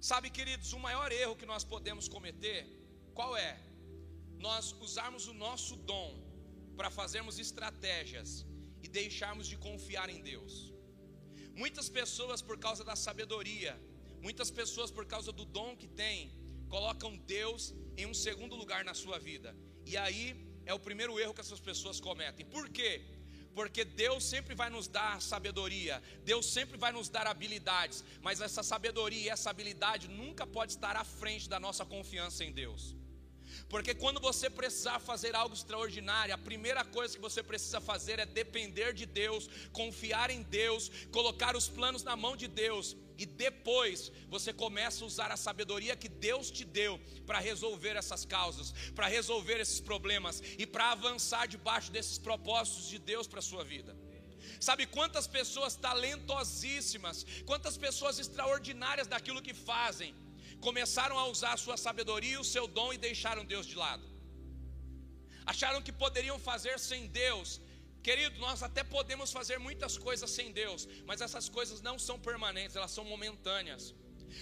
[0.00, 2.62] Sabe, queridos, o maior erro que nós podemos cometer,
[3.18, 3.52] qual é?
[4.48, 6.10] Nós usarmos o nosso dom
[6.78, 8.46] para fazermos estratégias
[8.82, 10.72] e deixarmos de confiar em Deus.
[11.54, 13.78] Muitas pessoas, por causa da sabedoria,
[14.22, 16.32] Muitas pessoas, por causa do dom que têm,
[16.68, 19.54] colocam Deus em um segundo lugar na sua vida.
[19.84, 20.24] E aí
[20.64, 22.46] é o primeiro erro que essas pessoas cometem.
[22.46, 23.02] Por quê?
[23.52, 28.62] Porque Deus sempre vai nos dar sabedoria, Deus sempre vai nos dar habilidades, mas essa
[28.62, 32.94] sabedoria e essa habilidade nunca pode estar à frente da nossa confiança em Deus.
[33.68, 38.24] Porque quando você precisar fazer algo extraordinário, a primeira coisa que você precisa fazer é
[38.24, 44.10] depender de Deus, confiar em Deus, colocar os planos na mão de Deus e depois
[44.28, 49.06] você começa a usar a sabedoria que Deus te deu para resolver essas causas, para
[49.06, 53.96] resolver esses problemas e para avançar debaixo desses propósitos de Deus para a sua vida.
[54.60, 60.14] Sabe quantas pessoas talentosíssimas, quantas pessoas extraordinárias daquilo que fazem,
[60.60, 64.04] começaram a usar a sua sabedoria o seu dom e deixaram Deus de lado.
[65.46, 67.60] Acharam que poderiam fazer sem Deus,
[68.02, 72.74] Querido, nós até podemos fazer muitas coisas sem Deus, mas essas coisas não são permanentes,
[72.76, 73.94] elas são momentâneas.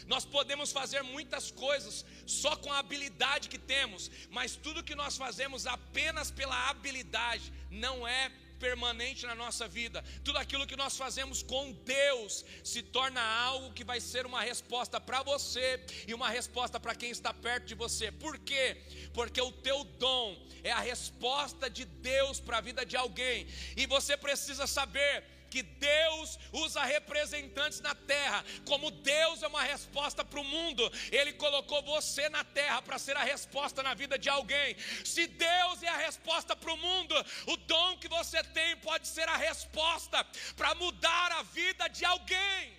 [0.07, 5.17] Nós podemos fazer muitas coisas só com a habilidade que temos, mas tudo que nós
[5.17, 8.33] fazemos apenas pela habilidade não é
[8.65, 10.05] permanente na nossa vida.
[10.23, 15.01] Tudo aquilo que nós fazemos com Deus se torna algo que vai ser uma resposta
[15.01, 15.67] para você
[16.07, 18.13] e uma resposta para quem está perto de você.
[18.13, 18.67] Por quê?
[19.15, 20.27] Porque o teu dom
[20.63, 25.63] é a resposta de Deus para a vida de alguém, e você precisa saber que
[25.63, 31.83] Deus usa representantes na terra, como Deus é uma resposta para o mundo, Ele colocou
[31.83, 34.77] você na terra para ser a resposta na vida de alguém.
[35.05, 37.15] Se Deus é a resposta para o mundo,
[37.47, 40.25] o dom que você tem pode ser a resposta
[40.57, 42.79] para mudar a vida de alguém.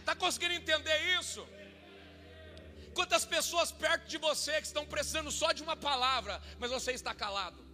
[0.00, 1.46] Está conseguindo entender isso?
[2.94, 7.14] Quantas pessoas perto de você que estão precisando só de uma palavra, mas você está
[7.14, 7.65] calado?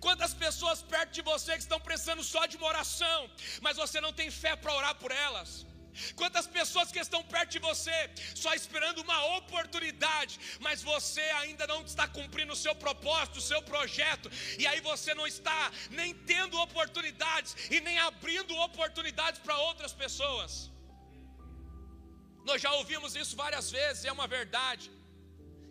[0.00, 3.30] Quantas pessoas perto de você que estão precisando só de uma oração,
[3.60, 5.50] mas você não tem fé para orar por elas?
[6.16, 11.82] Quantas pessoas que estão perto de você, só esperando uma oportunidade, mas você ainda não
[11.84, 16.58] está cumprindo o seu propósito, o seu projeto, e aí você não está nem tendo
[16.58, 20.70] oportunidades e nem abrindo oportunidades para outras pessoas.
[22.44, 24.90] Nós já ouvimos isso várias vezes, é uma verdade.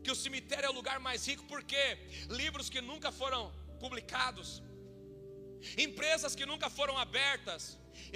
[0.03, 1.81] Que o cemitério é o lugar mais rico, porque
[2.29, 3.53] livros que nunca foram
[3.83, 4.49] publicados,
[5.85, 7.61] empresas que nunca foram abertas.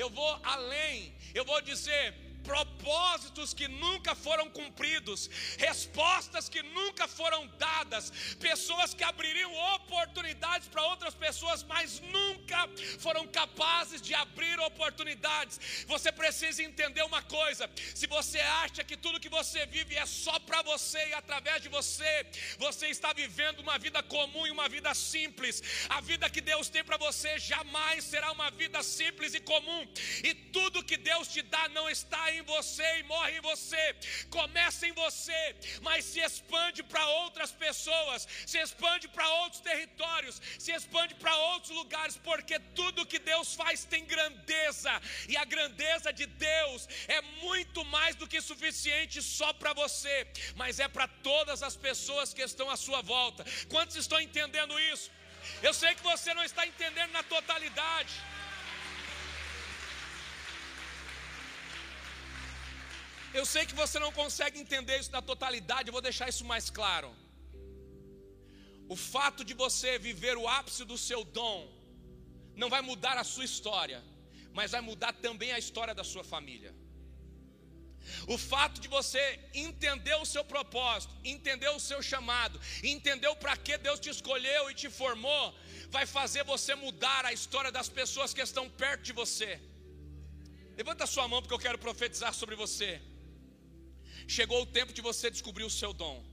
[0.03, 0.95] Eu vou além,
[1.39, 2.05] eu vou dizer,
[2.45, 10.83] propósitos que nunca foram cumpridos, respostas que nunca foram dadas, pessoas que abririam oportunidades para
[10.83, 12.59] outras pessoas, mas nunca
[12.99, 15.59] foram capazes de abrir oportunidades.
[15.87, 20.39] Você precisa entender uma coisa: se você acha que tudo que você vive é só
[20.39, 22.13] para você e através de você,
[22.57, 25.61] você está vivendo uma vida comum e uma vida simples.
[25.89, 29.87] A vida que Deus tem para você jamais será uma vida simples e comum,
[30.23, 33.95] e tudo que Deus te dá não está em você e morre em você.
[34.29, 40.71] Começa em você, mas se expande para outras pessoas, se expande para outros territórios, se
[40.71, 46.25] expande para outros lugares, porque tudo que Deus faz tem grandeza, e a grandeza de
[46.25, 51.75] Deus é muito mais do que suficiente só para você, mas é para todas as
[51.75, 53.45] pessoas que estão à sua volta.
[53.69, 55.11] Quantos estão entendendo isso?
[55.61, 58.13] Eu sei que você não está entendendo na totalidade.
[63.39, 66.69] Eu sei que você não consegue entender isso na totalidade, eu vou deixar isso mais
[66.77, 67.09] claro.
[68.93, 71.57] O fato de você viver o ápice do seu dom
[72.61, 73.99] não vai mudar a sua história,
[74.57, 76.71] mas vai mudar também a história da sua família.
[78.33, 79.23] O fato de você
[79.65, 84.75] entender o seu propósito, entender o seu chamado, entender para que Deus te escolheu e
[84.81, 85.45] te formou,
[85.89, 89.51] vai fazer você mudar a história das pessoas que estão perto de você.
[90.77, 92.91] Levanta a sua mão porque eu quero profetizar sobre você.
[94.27, 96.23] Chegou o tempo de você descobrir o seu dom.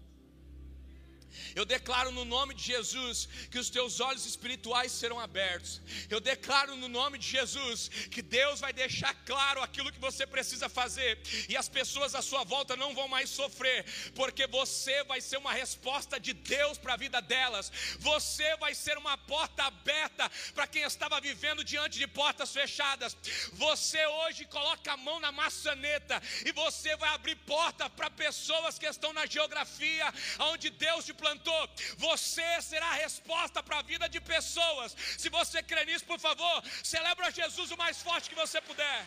[1.55, 5.80] Eu declaro no nome de Jesus que os teus olhos espirituais serão abertos.
[6.09, 10.68] Eu declaro no nome de Jesus que Deus vai deixar claro aquilo que você precisa
[10.68, 11.18] fazer
[11.49, 15.53] e as pessoas à sua volta não vão mais sofrer, porque você vai ser uma
[15.53, 17.72] resposta de Deus para a vida delas.
[17.99, 23.16] Você vai ser uma porta aberta para quem estava vivendo diante de portas fechadas.
[23.53, 28.87] Você hoje coloca a mão na maçaneta e você vai abrir porta para pessoas que
[28.87, 31.62] estão na geografia onde Deus te plantou,
[32.07, 34.97] você será a resposta para a vida de pessoas.
[35.23, 36.57] Se você crê nisso, por favor,
[36.95, 39.01] celebra Jesus o mais forte que você puder.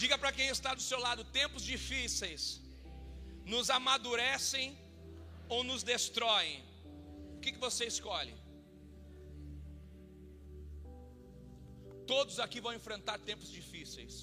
[0.00, 2.42] Diga para quem está do seu lado: tempos difíceis
[3.52, 4.66] nos amadurecem
[5.54, 6.56] ou nos destroem.
[7.36, 8.34] O que, que você escolhe?
[12.12, 14.14] Todos aqui vão enfrentar tempos difíceis.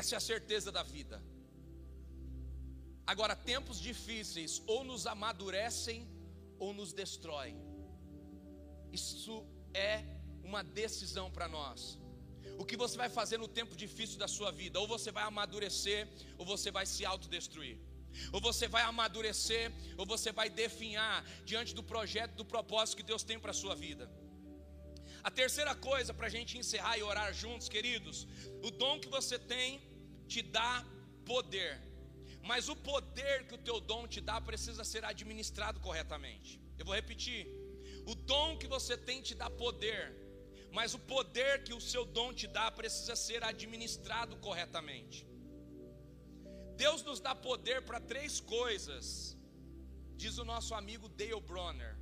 [0.00, 1.16] Essa é a certeza da vida.
[3.12, 6.00] Agora, tempos difíceis ou nos amadurecem
[6.58, 7.56] ou nos destroem.
[8.92, 9.94] Isso é
[10.48, 11.98] uma decisão para nós.
[12.58, 14.78] O que você vai fazer no tempo difícil da sua vida?
[14.78, 16.06] Ou você vai amadurecer,
[16.36, 17.78] ou você vai se autodestruir.
[18.32, 23.22] Ou você vai amadurecer, ou você vai definhar diante do projeto, do propósito que Deus
[23.22, 24.10] tem para a sua vida.
[25.22, 28.26] A terceira coisa para a gente encerrar e orar juntos, queridos,
[28.62, 29.80] o dom que você tem
[30.26, 30.84] te dá
[31.24, 31.80] poder,
[32.42, 36.60] mas o poder que o teu dom te dá precisa ser administrado corretamente.
[36.78, 37.46] Eu vou repetir:
[38.06, 40.04] o dom que você tem te dá poder,
[40.72, 45.26] mas o poder que o seu dom te dá precisa ser administrado corretamente.
[46.76, 49.36] Deus nos dá poder para três coisas,
[50.16, 51.96] diz o nosso amigo Dale Bronner.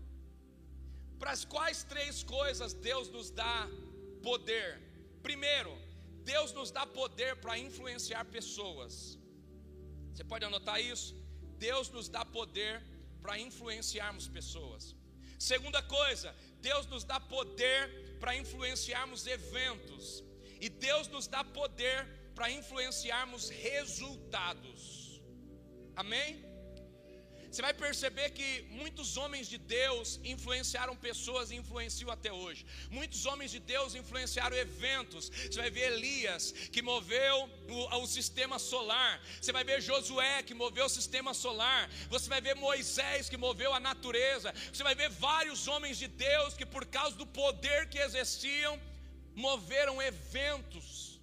[1.18, 3.68] Para as quais três coisas Deus nos dá
[4.22, 4.70] poder?
[5.22, 5.72] Primeiro,
[6.32, 9.18] Deus nos dá poder para influenciar pessoas.
[10.12, 11.14] Você pode anotar isso?
[11.58, 12.82] Deus nos dá poder
[13.22, 14.94] para influenciarmos pessoas.
[15.38, 20.24] Segunda coisa, Deus nos dá poder para influenciarmos eventos.
[20.60, 25.20] E Deus nos dá poder para influenciarmos resultados.
[25.94, 26.45] Amém?
[27.50, 32.66] Você vai perceber que muitos homens de Deus influenciaram pessoas e influenciam até hoje.
[32.90, 35.28] Muitos homens de Deus influenciaram eventos.
[35.28, 39.22] Você vai ver Elias, que moveu o, o sistema solar.
[39.40, 41.90] Você vai ver Josué, que moveu o sistema solar.
[42.08, 44.52] Você vai ver Moisés, que moveu a natureza.
[44.72, 48.80] Você vai ver vários homens de Deus que, por causa do poder que exerciam,
[49.34, 51.20] moveram eventos,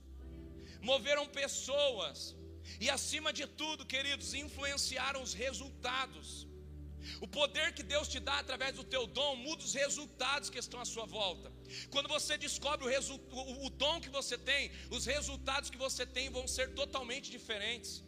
[0.82, 2.36] moveram pessoas.
[2.80, 6.48] E acima de tudo, queridos, influenciaram os resultados.
[7.20, 10.80] O poder que Deus te dá através do teu dom muda os resultados que estão
[10.80, 11.52] à sua volta.
[11.90, 16.48] Quando você descobre o, o, dom que você tem, os resultados que você tem vão
[16.48, 18.04] ser totalmente diferentes.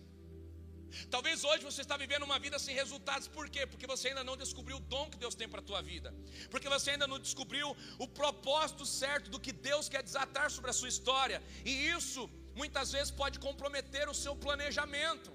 [1.09, 3.65] Talvez hoje você está vivendo uma vida sem resultados, por quê?
[3.65, 6.13] Porque você ainda não descobriu o dom que Deus tem para a tua vida,
[6.49, 10.73] porque você ainda não descobriu o propósito certo do que Deus quer desatar sobre a
[10.73, 12.29] sua história, e isso
[12.61, 15.31] muitas vezes pode comprometer o seu planejamento.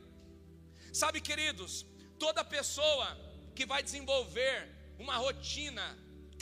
[1.01, 1.73] Sabe, queridos,
[2.25, 3.09] toda pessoa
[3.57, 4.57] que vai desenvolver
[5.05, 5.87] uma rotina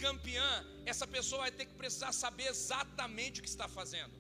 [0.05, 0.51] campeã,
[0.93, 4.15] essa pessoa vai ter que precisar saber exatamente o que está fazendo.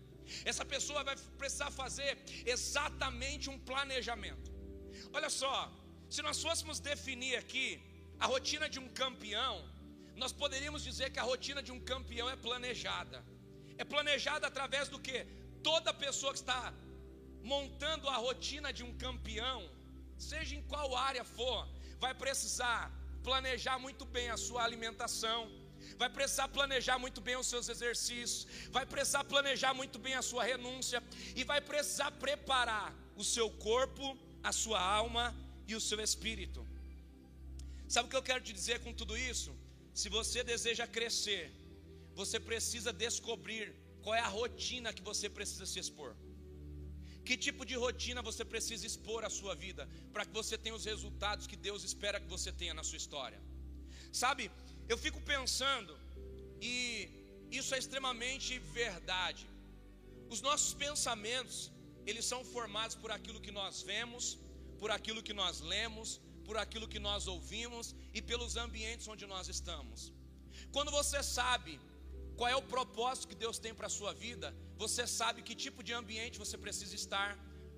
[0.50, 2.10] Essa pessoa vai precisar fazer
[2.54, 4.48] exatamente um planejamento.
[5.16, 5.54] Olha só,
[6.14, 7.66] se nós fôssemos definir aqui
[8.18, 9.54] a rotina de um campeão,
[10.22, 13.18] nós poderíamos dizer que a rotina de um campeão é planejada.
[13.82, 15.18] É planejada através do que?
[15.62, 16.72] Toda pessoa que está
[17.42, 19.68] montando a rotina de um campeão,
[20.16, 22.92] seja em qual área for, vai precisar
[23.22, 25.50] planejar muito bem a sua alimentação,
[25.96, 30.44] vai precisar planejar muito bem os seus exercícios, vai precisar planejar muito bem a sua
[30.44, 31.02] renúncia
[31.34, 35.34] e vai precisar preparar o seu corpo a sua alma
[35.66, 36.66] e o seu espírito.
[37.88, 39.54] Sabe o que eu quero te dizer com tudo isso?
[39.94, 41.50] Se você deseja crescer,
[42.14, 46.14] você precisa descobrir qual é a rotina que você precisa se expor.
[47.26, 50.84] Que tipo de rotina você precisa expor à sua vida para que você tenha os
[50.92, 53.40] resultados que Deus espera que você tenha na sua história?
[54.12, 54.50] Sabe,
[54.88, 55.94] eu fico pensando,
[56.60, 56.74] e
[57.50, 59.46] isso é extremamente verdade.
[60.34, 61.70] Os nossos pensamentos,
[62.06, 64.38] eles são formados por aquilo que nós vemos,
[64.78, 69.48] por aquilo que nós lemos, por aquilo que nós ouvimos e pelos ambientes onde nós
[69.48, 70.12] estamos.
[70.72, 71.78] Quando você sabe
[72.38, 74.48] qual é o propósito que Deus tem para a sua vida,
[74.82, 77.30] você sabe que tipo de ambiente você precisa estar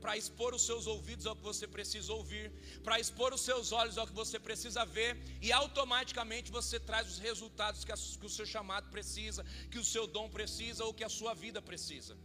[0.02, 2.46] para expor os seus ouvidos ao que você precisa ouvir,
[2.84, 5.12] para expor os seus olhos ao que você precisa ver,
[5.46, 9.84] e automaticamente você traz os resultados que, a, que o seu chamado precisa, que o
[9.92, 12.16] seu dom precisa ou que a sua vida precisa.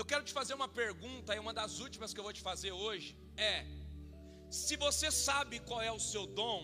[0.00, 2.72] Eu quero te fazer uma pergunta, e uma das últimas que eu vou te fazer
[2.72, 3.56] hoje é:
[4.50, 6.62] se você sabe qual é o seu dom,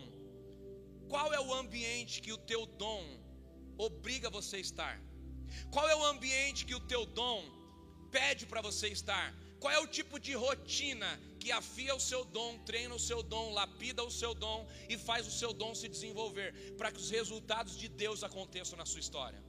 [1.08, 3.21] qual é o ambiente que o teu dom
[3.88, 4.94] obriga você a estar?
[5.70, 7.40] Qual é o ambiente que o teu dom
[8.10, 9.26] pede para você estar?
[9.60, 11.08] Qual é o tipo de rotina
[11.38, 14.58] que afia o seu dom, treina o seu dom, lapida o seu dom
[14.88, 18.86] e faz o seu dom se desenvolver para que os resultados de Deus aconteçam na
[18.86, 19.40] sua história?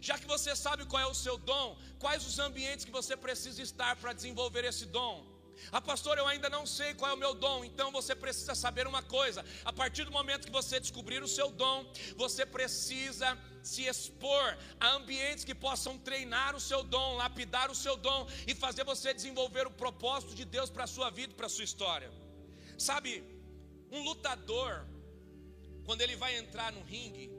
[0.00, 3.60] Já que você sabe qual é o seu dom, quais os ambientes que você precisa
[3.62, 5.37] estar para desenvolver esse dom?
[5.70, 8.86] Ah, pastor, eu ainda não sei qual é o meu dom, então você precisa saber
[8.86, 13.82] uma coisa: a partir do momento que você descobrir o seu dom, você precisa se
[13.84, 18.84] expor a ambientes que possam treinar o seu dom, lapidar o seu dom e fazer
[18.84, 22.10] você desenvolver o propósito de Deus para a sua vida para a sua história.
[22.78, 23.24] Sabe,
[23.90, 24.86] um lutador,
[25.84, 27.30] quando ele vai entrar no ringue,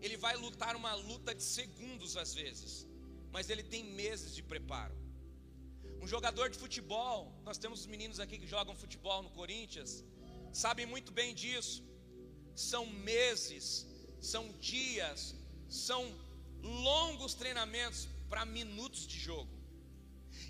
[0.00, 2.86] ele vai lutar uma luta de segundos às vezes,
[3.30, 5.05] mas ele tem meses de preparo.
[6.06, 10.04] Um jogador de futebol, nós temos os meninos aqui que jogam futebol no Corinthians,
[10.52, 11.82] sabem muito bem disso.
[12.54, 13.84] São meses,
[14.20, 15.34] são dias,
[15.68, 16.00] são
[16.62, 19.50] longos treinamentos para minutos de jogo.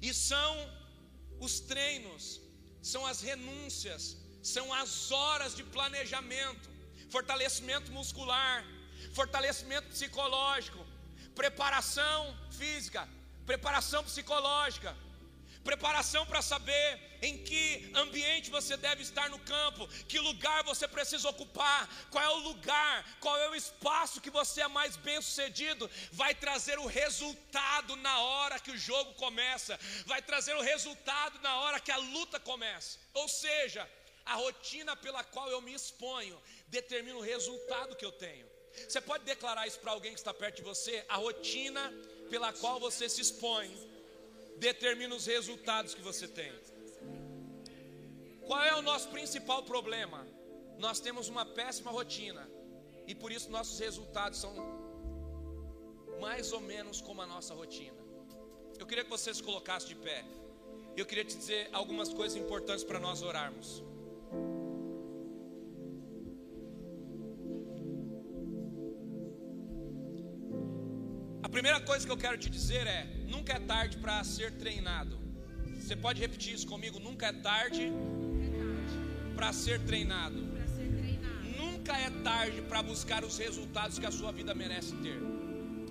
[0.02, 0.52] E são
[1.40, 2.38] os treinos,
[2.82, 6.68] são as renúncias, são as horas de planejamento,
[7.08, 8.62] fortalecimento muscular,
[9.14, 10.84] fortalecimento psicológico,
[11.34, 13.08] preparação física,
[13.46, 14.94] preparação psicológica,
[15.66, 16.88] preparação para saber
[17.20, 22.28] em que ambiente você deve estar no campo, que lugar você precisa ocupar, qual é
[22.28, 26.86] o lugar, qual é o espaço que você é mais bem sucedido, vai trazer o
[26.86, 31.96] resultado na hora que o jogo começa, vai trazer o resultado na hora que a
[31.96, 32.98] luta começa.
[33.12, 33.88] Ou seja,
[34.24, 38.46] a rotina pela qual eu me exponho determina o resultado que eu tenho.
[38.88, 41.04] Você pode declarar isso para alguém que está perto de você?
[41.08, 41.92] A rotina
[42.30, 43.95] pela qual você se expõe
[44.58, 46.52] determina os resultados que você tem.
[48.46, 50.26] Qual é o nosso principal problema?
[50.78, 52.48] Nós temos uma péssima rotina
[53.06, 54.54] e por isso nossos resultados são
[56.20, 57.96] mais ou menos como a nossa rotina.
[58.78, 60.24] Eu queria que você se colocasse de pé.
[60.96, 63.82] Eu queria te dizer algumas coisas importantes para nós orarmos.
[71.56, 75.18] primeira coisa que eu quero te dizer é: nunca é tarde para ser treinado.
[75.78, 76.98] Você pode repetir isso comigo?
[76.98, 77.92] Nunca é tarde
[79.36, 80.38] para ser treinado.
[81.56, 85.20] Nunca é tarde para buscar os resultados que a sua vida merece ter.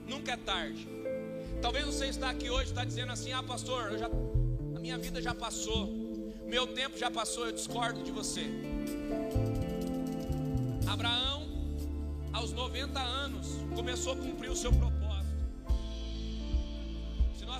[0.08, 0.88] Nunca é tarde.
[1.62, 5.34] Talvez você está aqui hoje está dizendo assim: "Ah, pastor, já, a minha vida já
[5.34, 5.82] passou,
[6.46, 7.46] meu tempo já passou".
[7.46, 8.46] Eu discordo de você.
[10.88, 11.48] Abraão,
[12.34, 14.95] aos 90 anos, começou a cumprir o seu propósito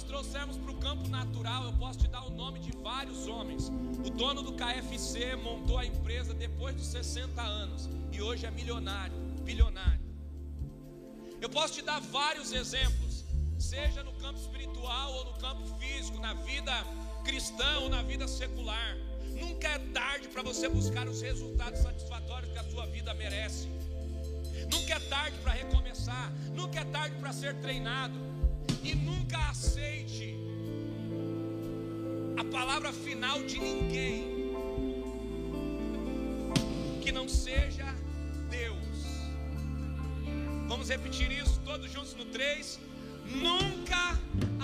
[0.06, 3.70] trouxermos para o campo natural, eu posso te dar o nome de vários homens.
[4.06, 9.16] O dono do KFC, montou a empresa depois dos 60 anos e hoje é milionário,
[9.44, 10.06] bilionário.
[11.42, 13.26] Eu posso te dar vários exemplos,
[13.60, 16.72] seja no campo espiritual ou no campo físico, na vida
[17.24, 18.98] cristã ou na vida secular.
[19.40, 23.68] Nunca é tarde para você buscar os resultados satisfatórios que a sua vida merece.
[24.72, 28.35] Nunca é tarde para recomeçar, nunca é tarde para ser treinado.
[28.86, 30.38] E nunca aceite
[32.38, 34.52] a palavra final de ninguém
[37.02, 37.88] que não seja
[38.48, 39.00] Deus.
[40.68, 42.80] Vamos repetir isso todos juntos no 3.
[43.26, 44.20] Nunca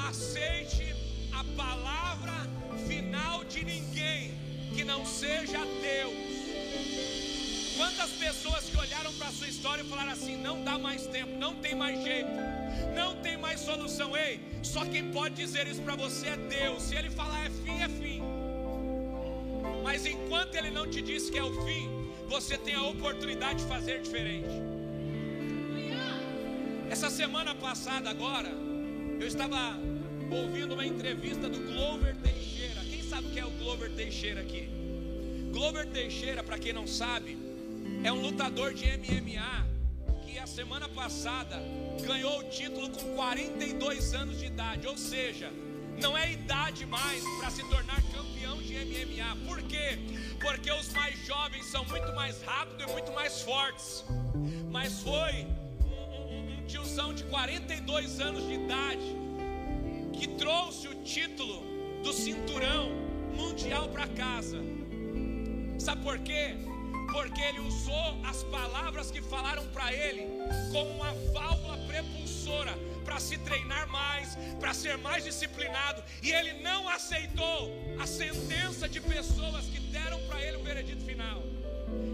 [0.07, 0.85] aceite
[1.33, 2.47] a palavra
[2.87, 4.33] final de ninguém
[4.75, 6.31] que não seja Deus.
[7.75, 11.31] Quantas pessoas que olharam para a sua história e falaram assim: não dá mais tempo,
[11.39, 12.29] não tem mais jeito,
[12.95, 14.15] não tem mais solução.
[14.15, 16.83] Ei, só quem pode dizer isso para você é Deus.
[16.83, 18.21] Se Ele falar é fim, é fim.
[19.83, 21.89] Mas enquanto Ele não te disse que é o fim,
[22.27, 24.49] você tem a oportunidade de fazer diferente.
[26.89, 28.51] Essa semana passada, agora,
[29.19, 29.79] eu estava
[30.29, 32.81] ouvindo uma entrevista do Glover Teixeira.
[32.89, 34.69] Quem sabe o que é o Glover Teixeira aqui?
[35.51, 37.37] Glover Teixeira, para quem não sabe,
[38.03, 39.70] é um lutador de MMA
[40.31, 41.61] que a semana passada
[42.05, 45.51] ganhou o título com 42 anos de idade, ou seja,
[46.01, 49.35] não é idade mais para se tornar campeão de MMA.
[49.45, 49.99] Por quê?
[50.39, 54.05] Porque os mais jovens são muito mais rápidos e muito mais fortes.
[54.71, 55.45] Mas foi
[55.83, 59.15] um, um, tiozão de 42 anos de idade
[60.13, 61.61] que trouxe o título
[62.03, 62.89] do cinturão
[63.35, 64.59] mundial para casa.
[65.77, 66.55] Sabe por quê?
[67.11, 70.27] Porque ele usou as palavras que falaram para ele
[70.71, 76.87] como uma válvula prepulsora para se treinar mais, para ser mais disciplinado, e ele não
[76.87, 81.43] aceitou a sentença de pessoas que deram para ele o veredito final.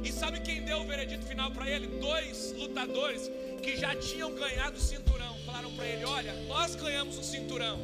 [0.04, 2.00] E sabe quem deu o veredito final para ele?
[2.00, 3.30] Dois lutadores
[3.62, 5.38] que já tinham ganhado o cinturão.
[5.46, 7.80] Falaram para ele: Olha, nós ganhamos o cinturão,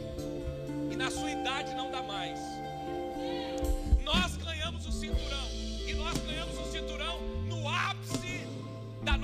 [0.91, 2.39] e na sua idade não dá mais.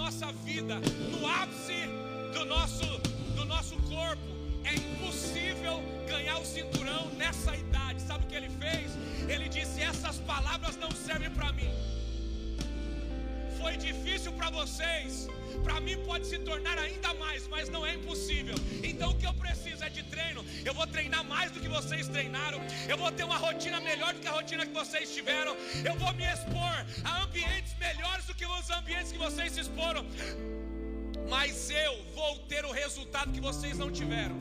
[0.10, 0.76] Nossa vida,
[1.12, 1.82] no ápice
[2.34, 2.88] do nosso,
[3.36, 4.30] do nosso corpo.
[4.64, 8.02] É impossível ganhar o cinturão nessa idade.
[8.02, 8.88] Sabe o que ele fez?
[9.30, 11.70] Ele disse: Essas palavras não servem para mim.
[13.62, 15.28] Foi difícil para vocês,
[15.64, 18.56] para mim pode se tornar ainda mais, mas não é impossível.
[18.84, 19.69] Então o que eu preciso.
[20.66, 22.60] Eu vou treinar mais do que vocês treinaram.
[22.88, 25.56] Eu vou ter uma rotina melhor do que a rotina que vocês tiveram.
[25.84, 30.06] Eu vou me expor a ambientes melhores do que os ambientes que vocês se exporam.
[31.30, 34.38] Mas eu vou ter o resultado que vocês não tiveram.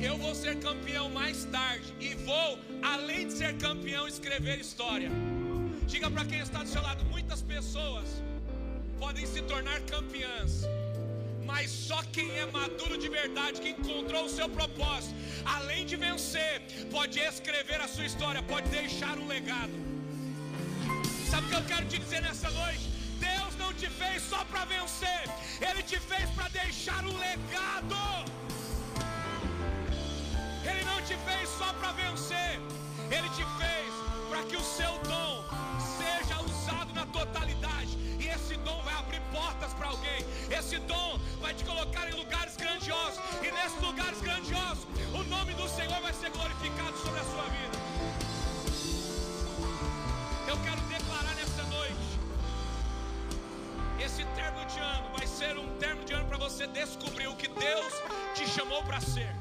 [0.00, 5.10] Eu vou ser campeão mais tarde e vou, além de ser campeão, escrever história.
[5.86, 8.22] Diga para quem está do seu lado: muitas pessoas
[8.98, 10.62] podem se tornar campeãs,
[11.44, 15.14] mas só quem é maduro de verdade, que encontrou o seu propósito,
[15.44, 19.72] além de vencer, pode escrever a sua história, pode deixar um legado.
[21.30, 22.90] Sabe o que eu quero te dizer nessa noite?
[23.18, 25.22] Deus não te fez só para vencer,
[25.60, 27.96] Ele te fez para deixar um legado.
[30.68, 32.60] Ele não te fez só para vencer,
[33.10, 33.92] Ele te fez
[34.28, 35.44] para que o seu dom
[35.98, 38.09] seja usado na totalidade.
[38.50, 40.26] Esse dom vai abrir portas para alguém.
[40.50, 43.20] Esse dom vai te colocar em lugares grandiosos.
[43.46, 47.78] E nesses lugares grandiosos, o nome do Senhor vai ser glorificado sobre a sua vida.
[50.48, 52.10] Eu quero declarar nessa noite.
[54.04, 57.46] Esse termo de ano vai ser um termo de ano para você descobrir o que
[57.46, 57.92] Deus
[58.34, 59.32] te chamou para ser.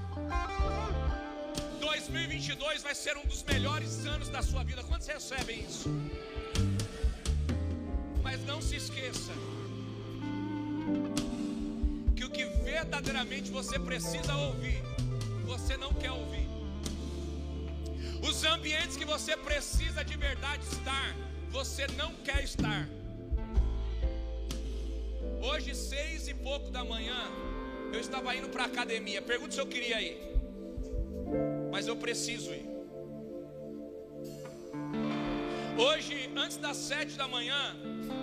[1.80, 4.84] 2022 vai ser um dos melhores anos da sua vida.
[4.84, 5.90] Quantos recebem isso?
[8.24, 9.32] Mas não se esqueça
[12.16, 14.82] que o que verdadeiramente você precisa ouvir,
[15.46, 16.48] você não quer ouvir.
[18.28, 21.16] Os ambientes que você precisa de verdade estar,
[21.50, 22.88] você não quer estar.
[25.42, 27.22] Hoje, seis e pouco da manhã,
[27.94, 29.22] eu estava indo para a academia.
[29.22, 30.30] Pergunta se eu queria ir
[31.72, 32.68] mas eu preciso ir.
[35.78, 37.76] Hoje, antes das sete da manhã,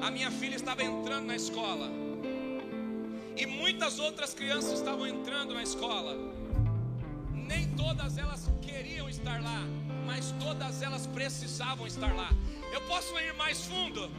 [0.02, 1.90] a minha filha estava entrando na escola.
[3.36, 6.16] E muitas outras crianças estavam entrando na escola.
[7.32, 9.62] Nem todas elas queriam estar lá,
[10.06, 12.30] mas todas elas precisavam estar lá.
[12.72, 14.10] Eu posso ir mais fundo?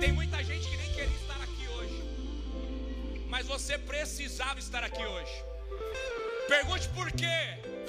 [0.00, 2.02] Tem muita gente que nem queria estar aqui hoje.
[3.28, 5.44] Mas você precisava estar aqui hoje.
[6.48, 7.81] Pergunte por quê?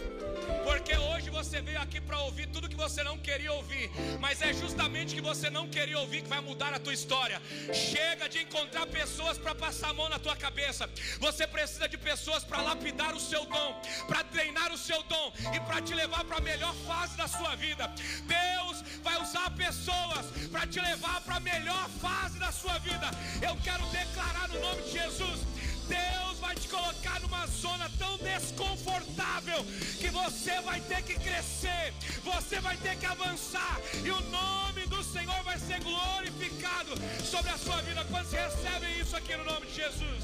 [0.63, 3.89] Porque hoje você veio aqui para ouvir tudo que você não queria ouvir,
[4.19, 7.41] mas é justamente que você não queria ouvir que vai mudar a tua história.
[7.73, 10.89] Chega de encontrar pessoas para passar a mão na tua cabeça.
[11.19, 15.59] Você precisa de pessoas para lapidar o seu dom, para treinar o seu dom e
[15.61, 17.87] para te levar para a melhor fase da sua vida.
[18.27, 23.09] Deus vai usar pessoas para te levar para a melhor fase da sua vida.
[23.41, 25.39] Eu quero declarar no nome de Jesus
[25.88, 29.63] Deus vai te colocar numa zona tão desconfortável
[29.99, 35.03] que você vai ter que crescer, você vai ter que avançar, e o nome do
[35.03, 36.91] Senhor vai ser glorificado
[37.23, 38.05] sobre a sua vida.
[38.09, 40.23] Quando você recebe isso aqui no nome de Jesus?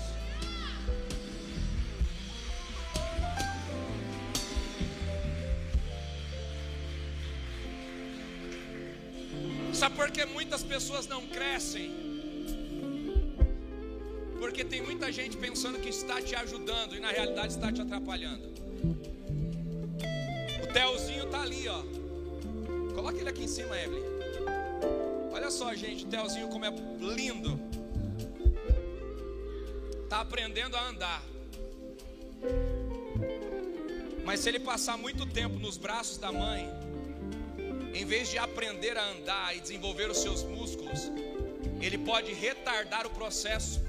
[9.74, 12.09] Sabe por que muitas pessoas não crescem?
[14.40, 18.48] Porque tem muita gente pensando que está te ajudando e na realidade está te atrapalhando.
[20.64, 21.84] O Telzinho está ali, ó.
[22.96, 24.04] Coloca ele aqui em cima, Evelyn.
[25.32, 26.70] Olha só, gente, o Telzinho como é
[27.00, 27.60] lindo.
[30.04, 31.24] Está aprendendo a andar.
[34.24, 36.70] Mas se ele passar muito tempo nos braços da mãe,
[37.94, 41.12] em vez de aprender a andar e desenvolver os seus músculos,
[41.82, 43.82] ele pode retardar o processo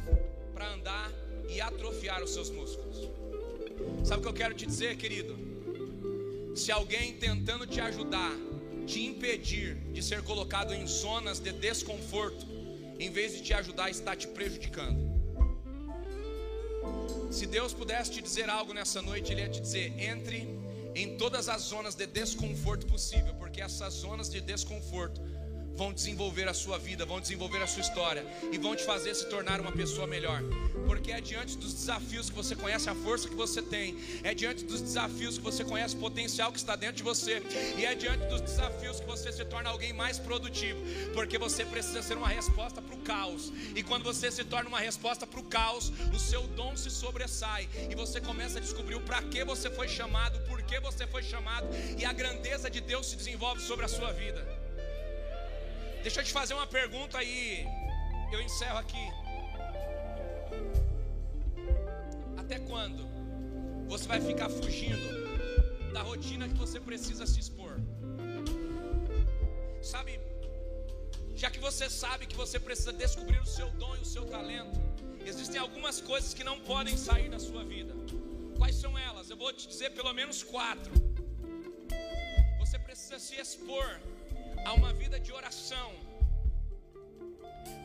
[0.61, 1.11] para andar
[1.49, 3.09] e atrofiar os seus músculos.
[4.05, 5.35] Sabe o que eu quero te dizer, querido?
[6.55, 8.35] Se alguém tentando te ajudar,
[8.87, 12.45] te impedir de ser colocado em zonas de desconforto,
[12.99, 15.01] em vez de te ajudar, está te prejudicando.
[17.31, 20.47] Se Deus pudesse te dizer algo nessa noite, Ele ia te dizer: entre
[20.95, 25.23] em todas as zonas de desconforto possível, porque essas zonas de desconforto
[25.81, 28.23] vão desenvolver a sua vida, vão desenvolver a sua história
[28.53, 30.43] e vão te fazer se tornar uma pessoa melhor.
[30.87, 34.63] Porque é diante dos desafios que você conhece a força que você tem, é diante
[34.63, 37.43] dos desafios que você conhece o potencial que está dentro de você,
[37.79, 40.79] e é diante dos desafios que você se torna alguém mais produtivo,
[41.15, 43.51] porque você precisa ser uma resposta para o caos.
[43.75, 47.67] E quando você se torna uma resposta para o caos, o seu dom se sobressai
[47.91, 51.23] e você começa a descobrir o para que você foi chamado, por que você foi
[51.23, 51.67] chamado,
[51.97, 54.60] e a grandeza de Deus se desenvolve sobre a sua vida.
[56.03, 57.67] Deixa eu te fazer uma pergunta aí.
[58.33, 59.07] Eu encerro aqui.
[62.39, 63.03] Até quando
[63.87, 67.77] você vai ficar fugindo da rotina que você precisa se expor?
[69.83, 70.19] Sabe,
[71.35, 74.81] já que você sabe que você precisa descobrir o seu dom e o seu talento,
[75.25, 77.95] existem algumas coisas que não podem sair da sua vida.
[78.57, 79.29] Quais são elas?
[79.29, 80.93] Eu vou te dizer pelo menos quatro.
[82.59, 84.01] Você precisa se expor
[84.65, 85.91] a uma vida de oração,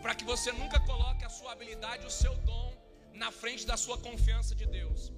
[0.02, 2.74] para que você nunca coloque a sua habilidade, o seu dom
[3.14, 5.12] na frente da sua confiança de Deus.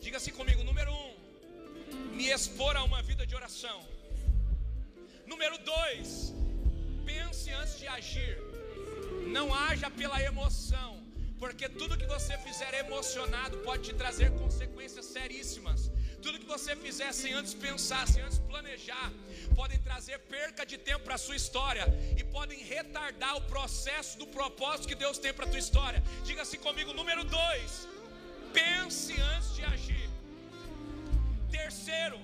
[0.00, 1.12] Diga-se assim comigo: número um,
[2.16, 3.78] me expor a uma vida de oração.
[5.26, 6.34] Número dois,
[7.04, 8.36] pense antes de agir.
[9.36, 10.90] Não haja pela emoção,
[11.38, 15.90] porque tudo que você fizer emocionado pode te trazer consequências seríssimas.
[16.24, 19.08] Tudo que você fizer sem antes pensar, sem antes planejar,
[19.56, 21.84] podem trazer perca de tempo para a sua história
[22.16, 26.02] e podem retardar o processo do propósito que Deus tem para a tua história.
[26.24, 27.88] Diga assim comigo, número dois,
[28.52, 30.08] pense antes de agir.
[31.50, 32.20] Terceiro,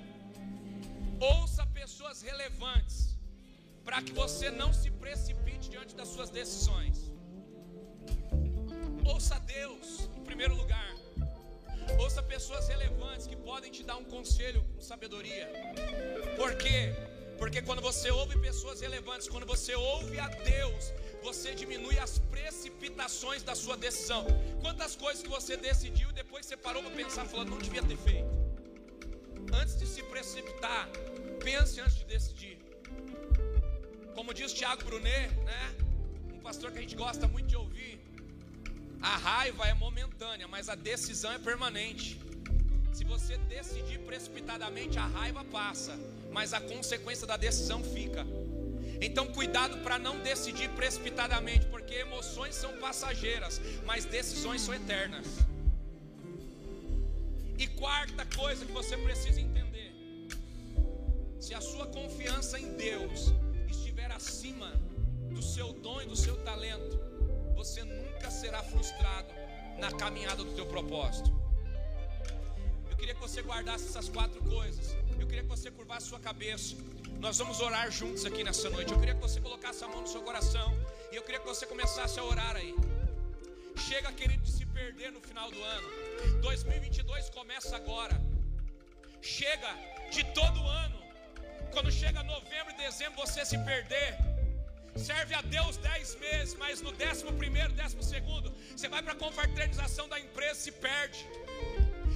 [1.18, 2.96] ouça pessoas relevantes
[3.84, 7.11] para que você não se precipite diante das suas decisões.
[9.12, 11.07] Ouça Deus em primeiro lugar.
[11.97, 15.51] Ouça pessoas relevantes que podem te dar um conselho com sabedoria.
[16.36, 16.95] Por quê?
[17.39, 23.43] Porque quando você ouve pessoas relevantes, quando você ouve a Deus, você diminui as precipitações
[23.43, 24.26] da sua decisão.
[24.61, 27.97] Quantas coisas que você decidiu e depois você parou para pensar, falando, não devia ter
[27.97, 28.28] feito.
[29.53, 30.89] Antes de se precipitar,
[31.43, 32.59] pense antes de decidir.
[34.16, 35.76] Como diz Tiago Brunet, né?
[36.34, 38.01] Um pastor que a gente gosta muito de ouvir.
[39.01, 42.20] A raiva é momentânea, mas a decisão é permanente.
[42.92, 45.96] Se você decidir precipitadamente, a raiva passa,
[46.32, 48.26] mas a consequência da decisão fica.
[49.01, 55.26] Então, cuidado para não decidir precipitadamente, porque emoções são passageiras, mas decisões são eternas.
[57.57, 59.92] E quarta coisa que você precisa entender:
[61.38, 63.32] se a sua confiança em Deus
[63.68, 64.72] estiver acima
[65.30, 66.99] do seu dom e do seu talento,
[67.55, 68.07] você nunca
[68.39, 69.30] será frustrado
[69.78, 71.30] na caminhada do teu propósito.
[72.91, 74.97] Eu queria que você guardasse essas quatro coisas.
[75.18, 76.76] Eu queria que você curvasse sua cabeça.
[77.18, 78.93] Nós vamos orar juntos aqui nessa noite.
[78.93, 80.68] Eu queria que você colocasse a mão no seu coração.
[81.11, 82.74] E eu queria que você começasse a orar aí.
[83.89, 85.89] Chega, querido, de se perder no final do ano.
[86.43, 88.16] 2022 começa agora.
[89.20, 89.70] chega
[90.12, 90.99] de todo ano,
[91.72, 94.38] quando chega novembro e dezembro você se perder.
[94.99, 99.16] Serve a Deus dez meses, mas no décimo primeiro, décimo segundo, você vai para a
[99.16, 101.26] confraternização da empresa e se perde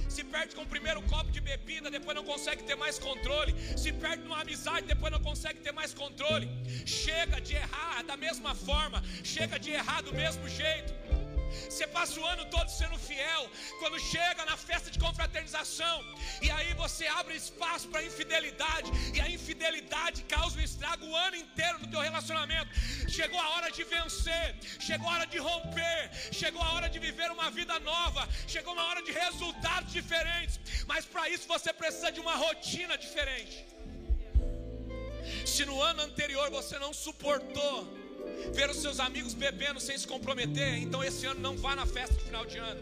[0.09, 3.91] se perde com o primeiro copo de bebida, depois não consegue ter mais controle, se
[3.91, 6.47] perde numa amizade, depois não consegue ter mais controle.
[6.85, 10.93] Chega de errar da mesma forma, chega de errar do mesmo jeito.
[11.69, 13.49] Você passa o ano todo sendo fiel.
[13.79, 15.97] Quando chega na festa de confraternização,
[16.41, 21.35] e aí você abre espaço para infidelidade, e a infidelidade causa um estrago o ano
[21.35, 22.69] inteiro no teu relacionamento.
[23.09, 26.01] Chegou a hora de vencer, chegou a hora de romper,
[26.31, 30.59] chegou a hora de viver uma vida nova, chegou uma hora de resultados diferentes.
[30.87, 33.65] Mas para isso você precisa de uma rotina diferente.
[35.45, 38.02] Se no ano anterior você não suportou
[38.53, 42.15] ver os seus amigos bebendo sem se comprometer, então esse ano não vá na festa
[42.15, 42.81] de final de ano.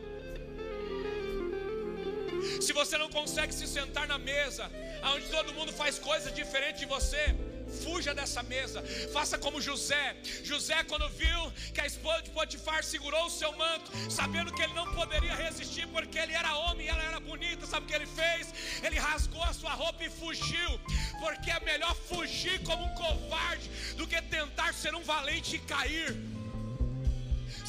[2.60, 4.70] Se você não consegue se sentar na mesa,
[5.14, 7.36] onde todo mundo faz coisa diferente de você,
[7.72, 10.16] fuja dessa mesa, faça como José.
[10.44, 14.74] José, quando viu que a esposa de Potifar segurou o seu manto, sabendo que ele
[14.74, 18.08] não poderia resistir, porque ele era homem e ela era bonita, sabe o que ele
[18.08, 18.54] fez?
[18.84, 20.80] Ele rasgou a sua roupa e fugiu,
[21.20, 26.31] porque é melhor fugir como um covarde do que tentar ser um valente e cair.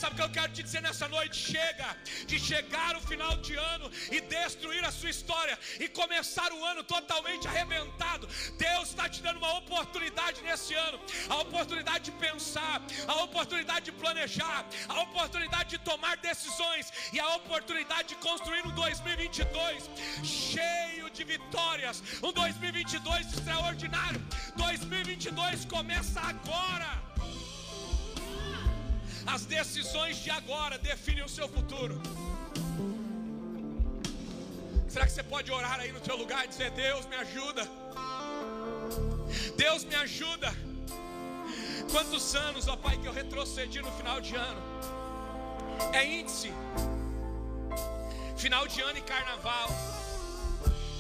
[0.03, 1.37] Sabe o que eu quero te dizer nessa noite?
[1.53, 1.97] Chega
[2.27, 6.83] de chegar o final de ano e destruir a sua história e começar o ano
[6.83, 8.27] totalmente arrebentado.
[8.59, 10.99] Deus está te dando uma oportunidade nesse ano,
[11.29, 17.37] a oportunidade de pensar, a oportunidade de planejar, a oportunidade de tomar decisões e a
[17.37, 19.89] oportunidade de construir um 2022
[20.25, 24.21] cheio de vitórias, um 2022 extraordinário.
[24.57, 26.91] 2022 começa agora.
[29.27, 32.01] As decisões de agora definem o seu futuro.
[34.89, 37.69] Será que você pode orar aí no teu lugar e dizer: Deus me ajuda?
[39.57, 40.53] Deus me ajuda.
[41.91, 44.61] Quantos anos, ó Pai, que eu retrocedi no final de ano?
[45.93, 46.53] É índice.
[48.37, 49.69] Final de ano e carnaval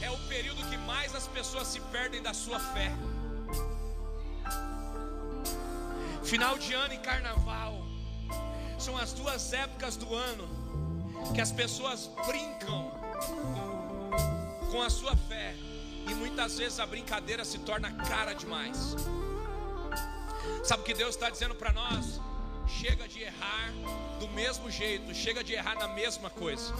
[0.00, 2.92] é o período que mais as pessoas se perdem da sua fé.
[6.24, 7.81] Final de ano e carnaval
[8.82, 10.44] são as duas épocas do ano
[11.32, 12.90] que as pessoas brincam
[14.72, 15.54] com a sua fé
[16.10, 18.96] e muitas vezes a brincadeira se torna cara demais.
[20.64, 22.20] Sabe o que Deus está dizendo para nós?
[22.66, 23.70] Chega de errar
[24.18, 26.74] do mesmo jeito, chega de errar na mesma coisa.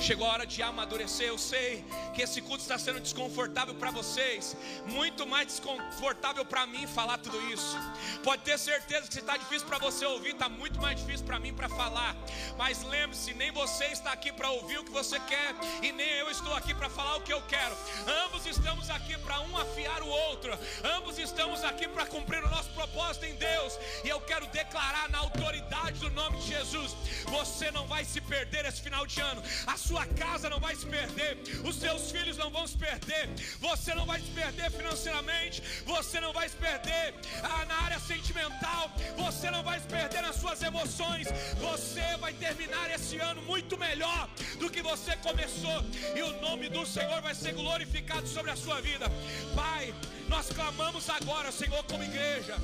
[0.00, 1.26] Chegou a hora de amadurecer.
[1.28, 4.56] Eu sei que esse culto está sendo desconfortável para vocês,
[4.86, 7.76] muito mais desconfortável para mim falar tudo isso.
[8.22, 11.38] Pode ter certeza que se está difícil para você ouvir, está muito mais difícil para
[11.38, 12.16] mim para falar.
[12.56, 16.30] Mas lembre-se, nem você está aqui para ouvir o que você quer e nem eu
[16.30, 17.76] estou aqui para falar o que eu quero.
[18.24, 20.56] Ambos estamos aqui para um afiar o outro.
[20.96, 23.78] Ambos estamos aqui para cumprir o nosso propósito em Deus.
[24.04, 28.64] E eu quero declarar na autoridade do nome de Jesus: você não vai se perder
[28.64, 32.50] esse final de ano a sua casa não vai se perder, os seus filhos não
[32.50, 33.28] vão se perder,
[33.60, 38.90] você não vai se perder financeiramente, você não vai se perder ah, na área sentimental,
[39.16, 41.26] você não vai se perder nas suas emoções,
[41.58, 46.86] você vai terminar esse ano muito melhor do que você começou, e o nome do
[46.86, 49.06] Senhor vai ser glorificado sobre a sua vida.
[49.54, 49.94] Pai,
[50.28, 52.56] nós clamamos agora, Senhor, como igreja,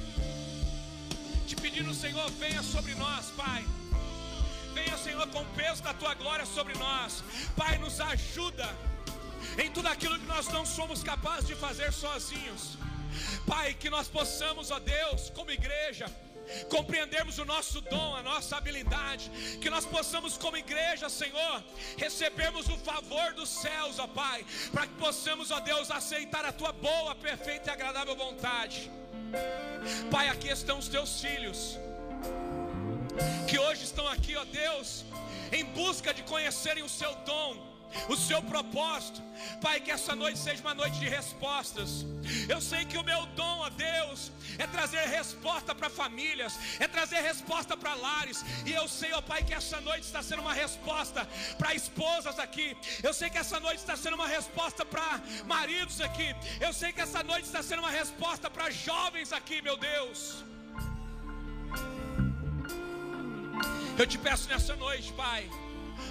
[1.46, 3.64] te pedindo, Senhor, venha sobre nós, Pai.
[4.74, 7.22] Venha, Senhor, com o peso da tua glória sobre nós.
[7.56, 8.68] Pai, nos ajuda
[9.58, 12.78] em tudo aquilo que nós não somos capazes de fazer sozinhos.
[13.46, 16.06] Pai, que nós possamos, ó Deus, como igreja,
[16.70, 21.62] compreendermos o nosso dom, a nossa habilidade, que nós possamos, como igreja, Senhor,
[21.98, 26.72] recebermos o favor dos céus, ó Pai, para que possamos, ó Deus, aceitar a tua
[26.72, 28.90] boa, perfeita e agradável vontade.
[30.10, 31.78] Pai, aqui estão os teus filhos
[33.48, 35.04] que hoje estão aqui, ó Deus,
[35.52, 37.72] em busca de conhecerem o seu dom,
[38.08, 39.20] o seu propósito.
[39.60, 42.06] Pai, que essa noite seja uma noite de respostas.
[42.48, 47.20] Eu sei que o meu dom, ó Deus, é trazer resposta para famílias, é trazer
[47.20, 48.42] resposta para lares.
[48.64, 52.76] E eu sei, ó Pai, que essa noite está sendo uma resposta para esposas aqui.
[53.02, 56.34] Eu sei que essa noite está sendo uma resposta para maridos aqui.
[56.60, 60.44] Eu sei que essa noite está sendo uma resposta para jovens aqui, meu Deus.
[63.98, 65.48] Eu te peço nessa noite, Pai.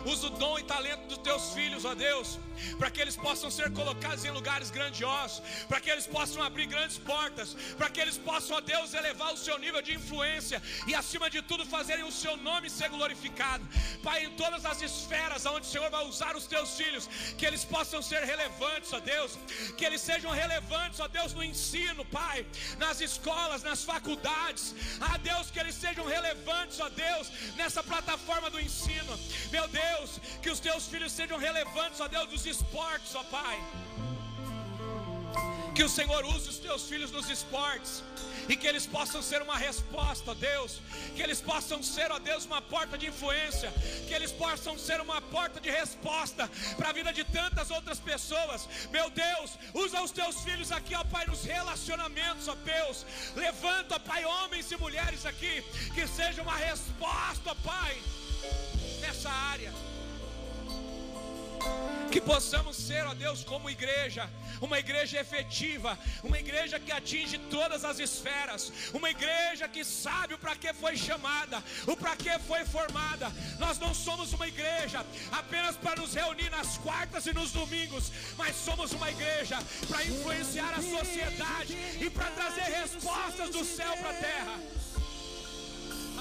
[0.05, 2.39] Usa o dom e talento dos teus filhos, ó Deus,
[2.77, 6.97] para que eles possam ser colocados em lugares grandiosos, para que eles possam abrir grandes
[6.97, 11.29] portas, para que eles possam, ó Deus, elevar o seu nível de influência e, acima
[11.29, 13.67] de tudo, fazerem o seu nome ser glorificado.
[14.03, 17.07] Pai, em todas as esferas onde o Senhor vai usar os teus filhos,
[17.37, 19.37] que eles possam ser relevantes, ó Deus,
[19.77, 22.45] que eles sejam relevantes, ó Deus, no ensino, Pai,
[22.77, 28.59] nas escolas, nas faculdades, ah Deus, que eles sejam relevantes, ó Deus, nessa plataforma do
[28.59, 29.19] ensino,
[29.51, 33.57] meu Deus, que os teus filhos sejam relevantes, ó Deus, dos esportes, ó Pai.
[35.75, 38.03] Que o Senhor use os teus filhos nos esportes
[38.49, 40.81] e que eles possam ser uma resposta, Deus.
[41.15, 43.71] Que eles possam ser, ó Deus, uma porta de influência.
[44.07, 48.67] Que eles possam ser uma porta de resposta para a vida de tantas outras pessoas.
[48.91, 53.05] Meu Deus, usa os teus filhos aqui, ó Pai, nos relacionamentos, ó Deus.
[53.35, 57.97] Levanta, ó Pai, homens e mulheres aqui, que seja uma resposta, ó Pai,
[58.99, 59.71] nessa área.
[62.11, 67.85] Que possamos ser, ó Deus, como igreja, uma igreja efetiva, uma igreja que atinge todas
[67.85, 72.65] as esferas, uma igreja que sabe o para que foi chamada, o para que foi
[72.65, 73.31] formada.
[73.59, 78.57] Nós não somos uma igreja apenas para nos reunir nas quartas e nos domingos, mas
[78.57, 79.57] somos uma igreja
[79.87, 84.59] para influenciar a sociedade e para trazer respostas do céu para a terra.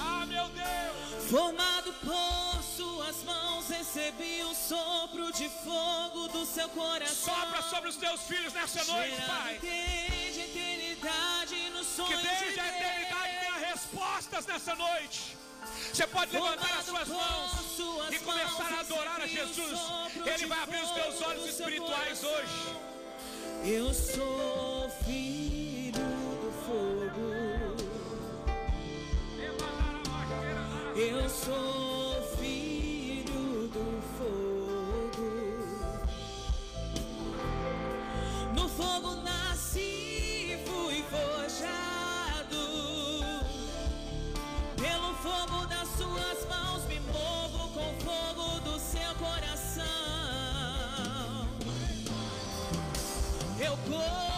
[0.03, 1.29] Ah, meu Deus!
[1.29, 7.35] Formado por suas mãos, recebi um sopro de fogo do seu coração.
[7.35, 9.59] Sopra sobre os teus filhos nessa noite, Pai.
[9.61, 15.37] Desde a eternidade nos Que desde de a eternidade tenha respostas nessa noite.
[15.93, 17.51] Você pode levantar as suas mãos
[18.11, 19.79] e começar a adorar a Jesus.
[20.25, 22.75] Ele vai abrir os teus olhos espirituais hoje.
[23.63, 25.40] Eu sou filho
[31.01, 35.31] Eu sou filho do fogo.
[38.53, 42.61] No fogo nasci, fui forjado.
[44.77, 49.83] Pelo fogo das suas mãos me movo com o fogo do seu coração.
[53.59, 54.30] Eu corro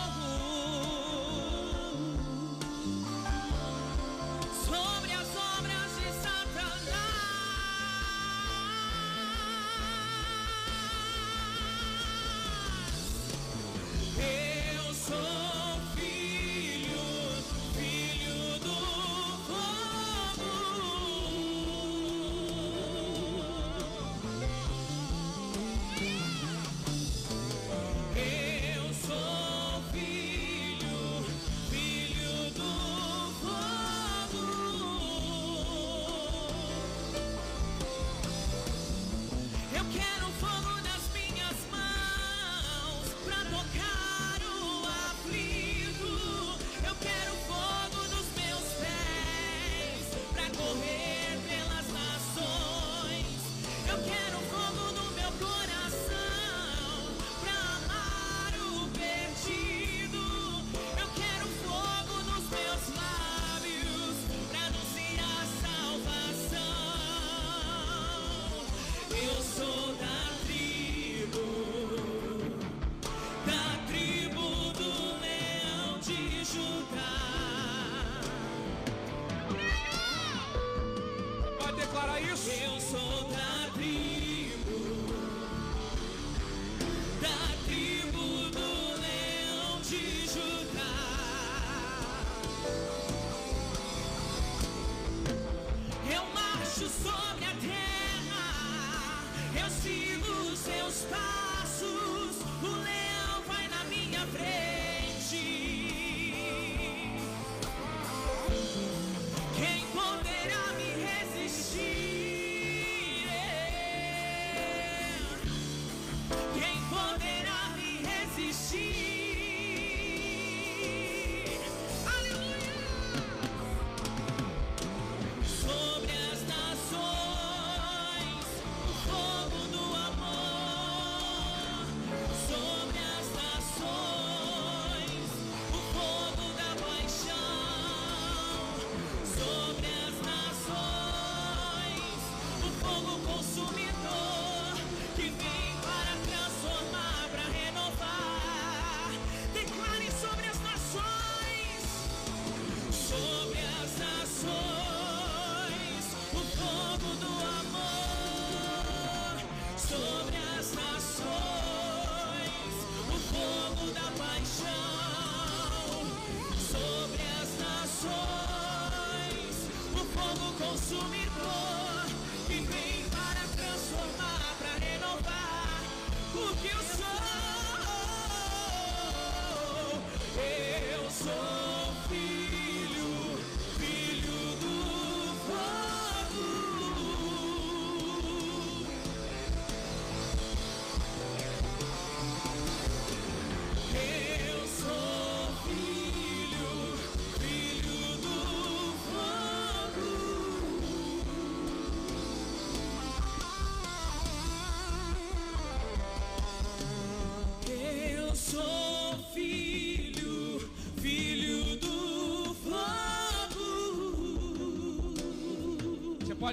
[181.26, 181.53] Eu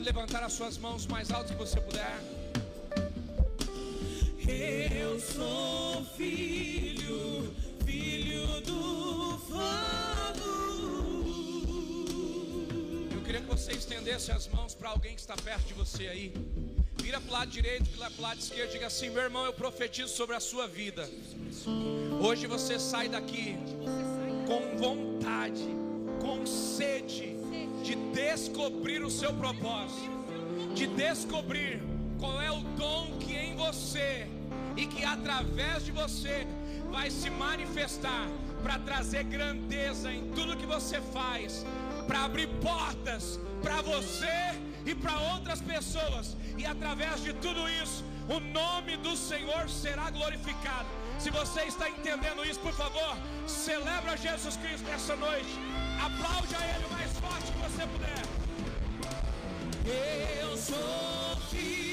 [0.01, 2.19] pode levantar as suas mãos mais alto que você puder.
[4.91, 10.51] Eu sou filho, filho do fogo.
[13.15, 16.33] Eu queria que você estendesse as mãos para alguém que está perto de você aí.
[17.03, 19.53] Vira para o lado direito, vira para o lado esquerdo, diga assim: meu irmão, eu
[19.53, 21.09] profetizo sobre a sua vida.
[22.23, 23.57] Hoje você sai daqui
[24.47, 25.80] com vontade,
[28.41, 30.11] descobrir o seu propósito,
[30.75, 31.83] de descobrir
[32.19, 34.27] qual é o dom que em você
[34.77, 36.47] e que através de você
[36.91, 38.27] vai se manifestar
[38.63, 41.67] para trazer grandeza em tudo que você faz,
[42.07, 44.39] para abrir portas para você
[44.87, 50.89] e para outras pessoas, e através de tudo isso, o nome do Senhor será glorificado.
[51.19, 55.53] Se você está entendendo isso, por favor, celebra Jesus Cristo nessa noite.
[56.03, 58.20] Aplaude a Ele o mais forte que você puder.
[60.41, 61.90] Eu sou filho,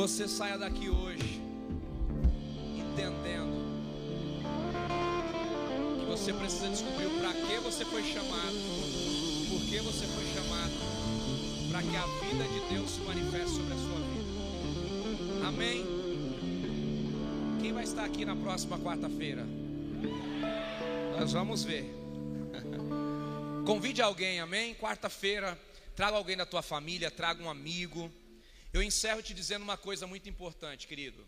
[0.00, 1.42] você saia daqui hoje
[2.74, 3.52] entendendo
[6.00, 8.56] que você precisa descobrir para que você foi chamado,
[9.50, 10.72] por que você foi chamado,
[11.70, 15.46] para que a vida de Deus se manifeste sobre a sua vida.
[15.46, 15.84] Amém.
[17.60, 19.46] Quem vai estar aqui na próxima quarta-feira?
[21.18, 21.84] Nós vamos ver.
[23.66, 24.74] Convide alguém, amém?
[24.76, 25.60] Quarta-feira,
[25.94, 28.10] traga alguém da tua família, traga um amigo.
[28.72, 31.26] Eu encerro te dizendo uma coisa muito importante, querido.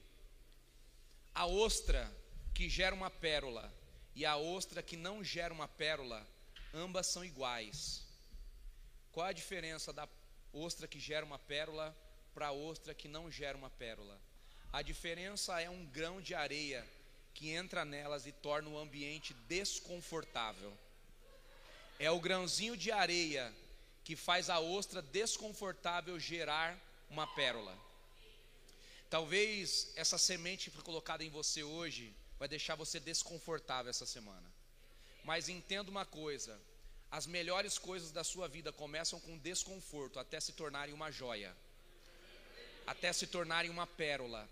[1.35, 2.09] A ostra
[2.55, 3.73] que gera uma pérola
[4.15, 6.25] e a ostra que não gera uma pérola,
[6.73, 8.07] ambas são iguais.
[9.11, 10.09] Qual a diferença da
[10.53, 11.97] ostra que gera uma pérola
[12.33, 14.21] para a ostra que não gera uma pérola?
[14.73, 16.87] A diferença é um grão de areia
[17.35, 20.73] que entra nelas e torna o ambiente desconfortável.
[21.99, 23.53] É o grãozinho de areia
[24.05, 26.79] que faz a ostra desconfortável gerar
[27.13, 27.79] uma pérola.
[29.11, 34.51] Talvez essa semente que foi colocada em você hoje vai deixar você desconfortável essa semana.
[35.23, 36.59] Mas entenda uma coisa:
[37.11, 41.55] as melhores coisas da sua vida começam com desconforto até se tornarem uma joia,
[42.87, 44.49] até se tornarem uma pérola.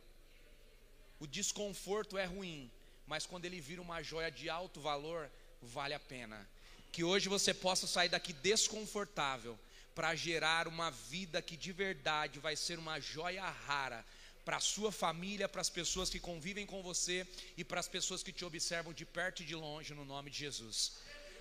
[1.18, 2.70] O desconforto é ruim,
[3.06, 5.30] mas quando ele vira uma joia de alto valor,
[5.62, 6.46] vale a pena.
[6.92, 9.58] Que hoje você possa sair daqui desconfortável,
[9.94, 14.04] para gerar uma vida que de verdade vai ser uma joia rara
[14.44, 17.26] para a sua família, para as pessoas que convivem com você
[17.56, 20.38] e para as pessoas que te observam de perto e de longe, no nome de
[20.38, 20.92] Jesus.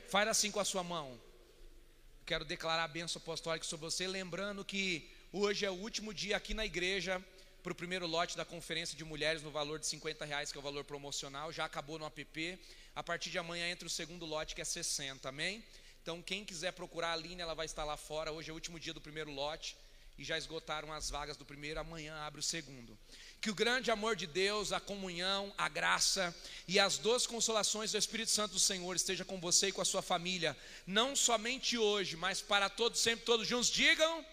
[0.09, 1.19] Faz assim com a sua mão.
[2.25, 6.53] Quero declarar a bênção apostólica sobre você, lembrando que hoje é o último dia aqui
[6.53, 7.23] na igreja
[7.63, 10.61] para o primeiro lote da conferência de mulheres no valor de 50 reais, que é
[10.61, 11.51] o valor promocional.
[11.51, 12.59] Já acabou no app.
[12.95, 15.63] A partir de amanhã entra o segundo lote, que é 60, amém?
[16.09, 18.31] Então, quem quiser procurar a Aline, ela vai estar lá fora.
[18.31, 19.77] Hoje é o último dia do primeiro lote
[20.17, 22.97] e já esgotaram as vagas do primeiro, amanhã abre o segundo.
[23.39, 26.35] Que o grande amor de Deus, a comunhão, a graça
[26.67, 29.85] e as duas consolações do Espírito Santo do Senhor esteja com você e com a
[29.85, 30.57] sua família,
[30.87, 33.69] não somente hoje, mas para todos, sempre, todos juntos.
[33.69, 34.25] Digam.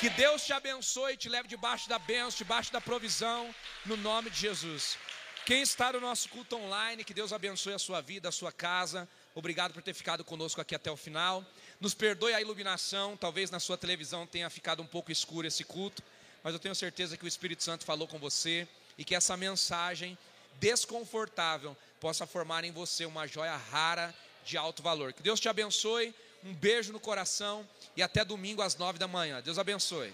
[0.00, 3.54] Que Deus te abençoe e te leve debaixo da bênção, debaixo da provisão,
[3.86, 4.98] no nome de Jesus.
[5.46, 9.08] Quem está no nosso culto online, que Deus abençoe a sua vida, a sua casa.
[9.38, 11.46] Obrigado por ter ficado conosco aqui até o final.
[11.80, 16.02] Nos perdoe a iluminação, talvez na sua televisão tenha ficado um pouco escuro esse culto,
[16.42, 18.66] mas eu tenho certeza que o Espírito Santo falou com você
[18.98, 20.18] e que essa mensagem
[20.58, 24.12] desconfortável possa formar em você uma joia rara
[24.44, 25.12] de alto valor.
[25.12, 26.12] Que Deus te abençoe,
[26.42, 27.64] um beijo no coração
[27.96, 29.40] e até domingo às nove da manhã.
[29.40, 30.12] Deus abençoe.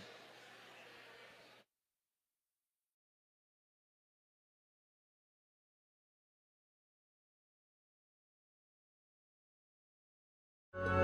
[10.74, 11.03] you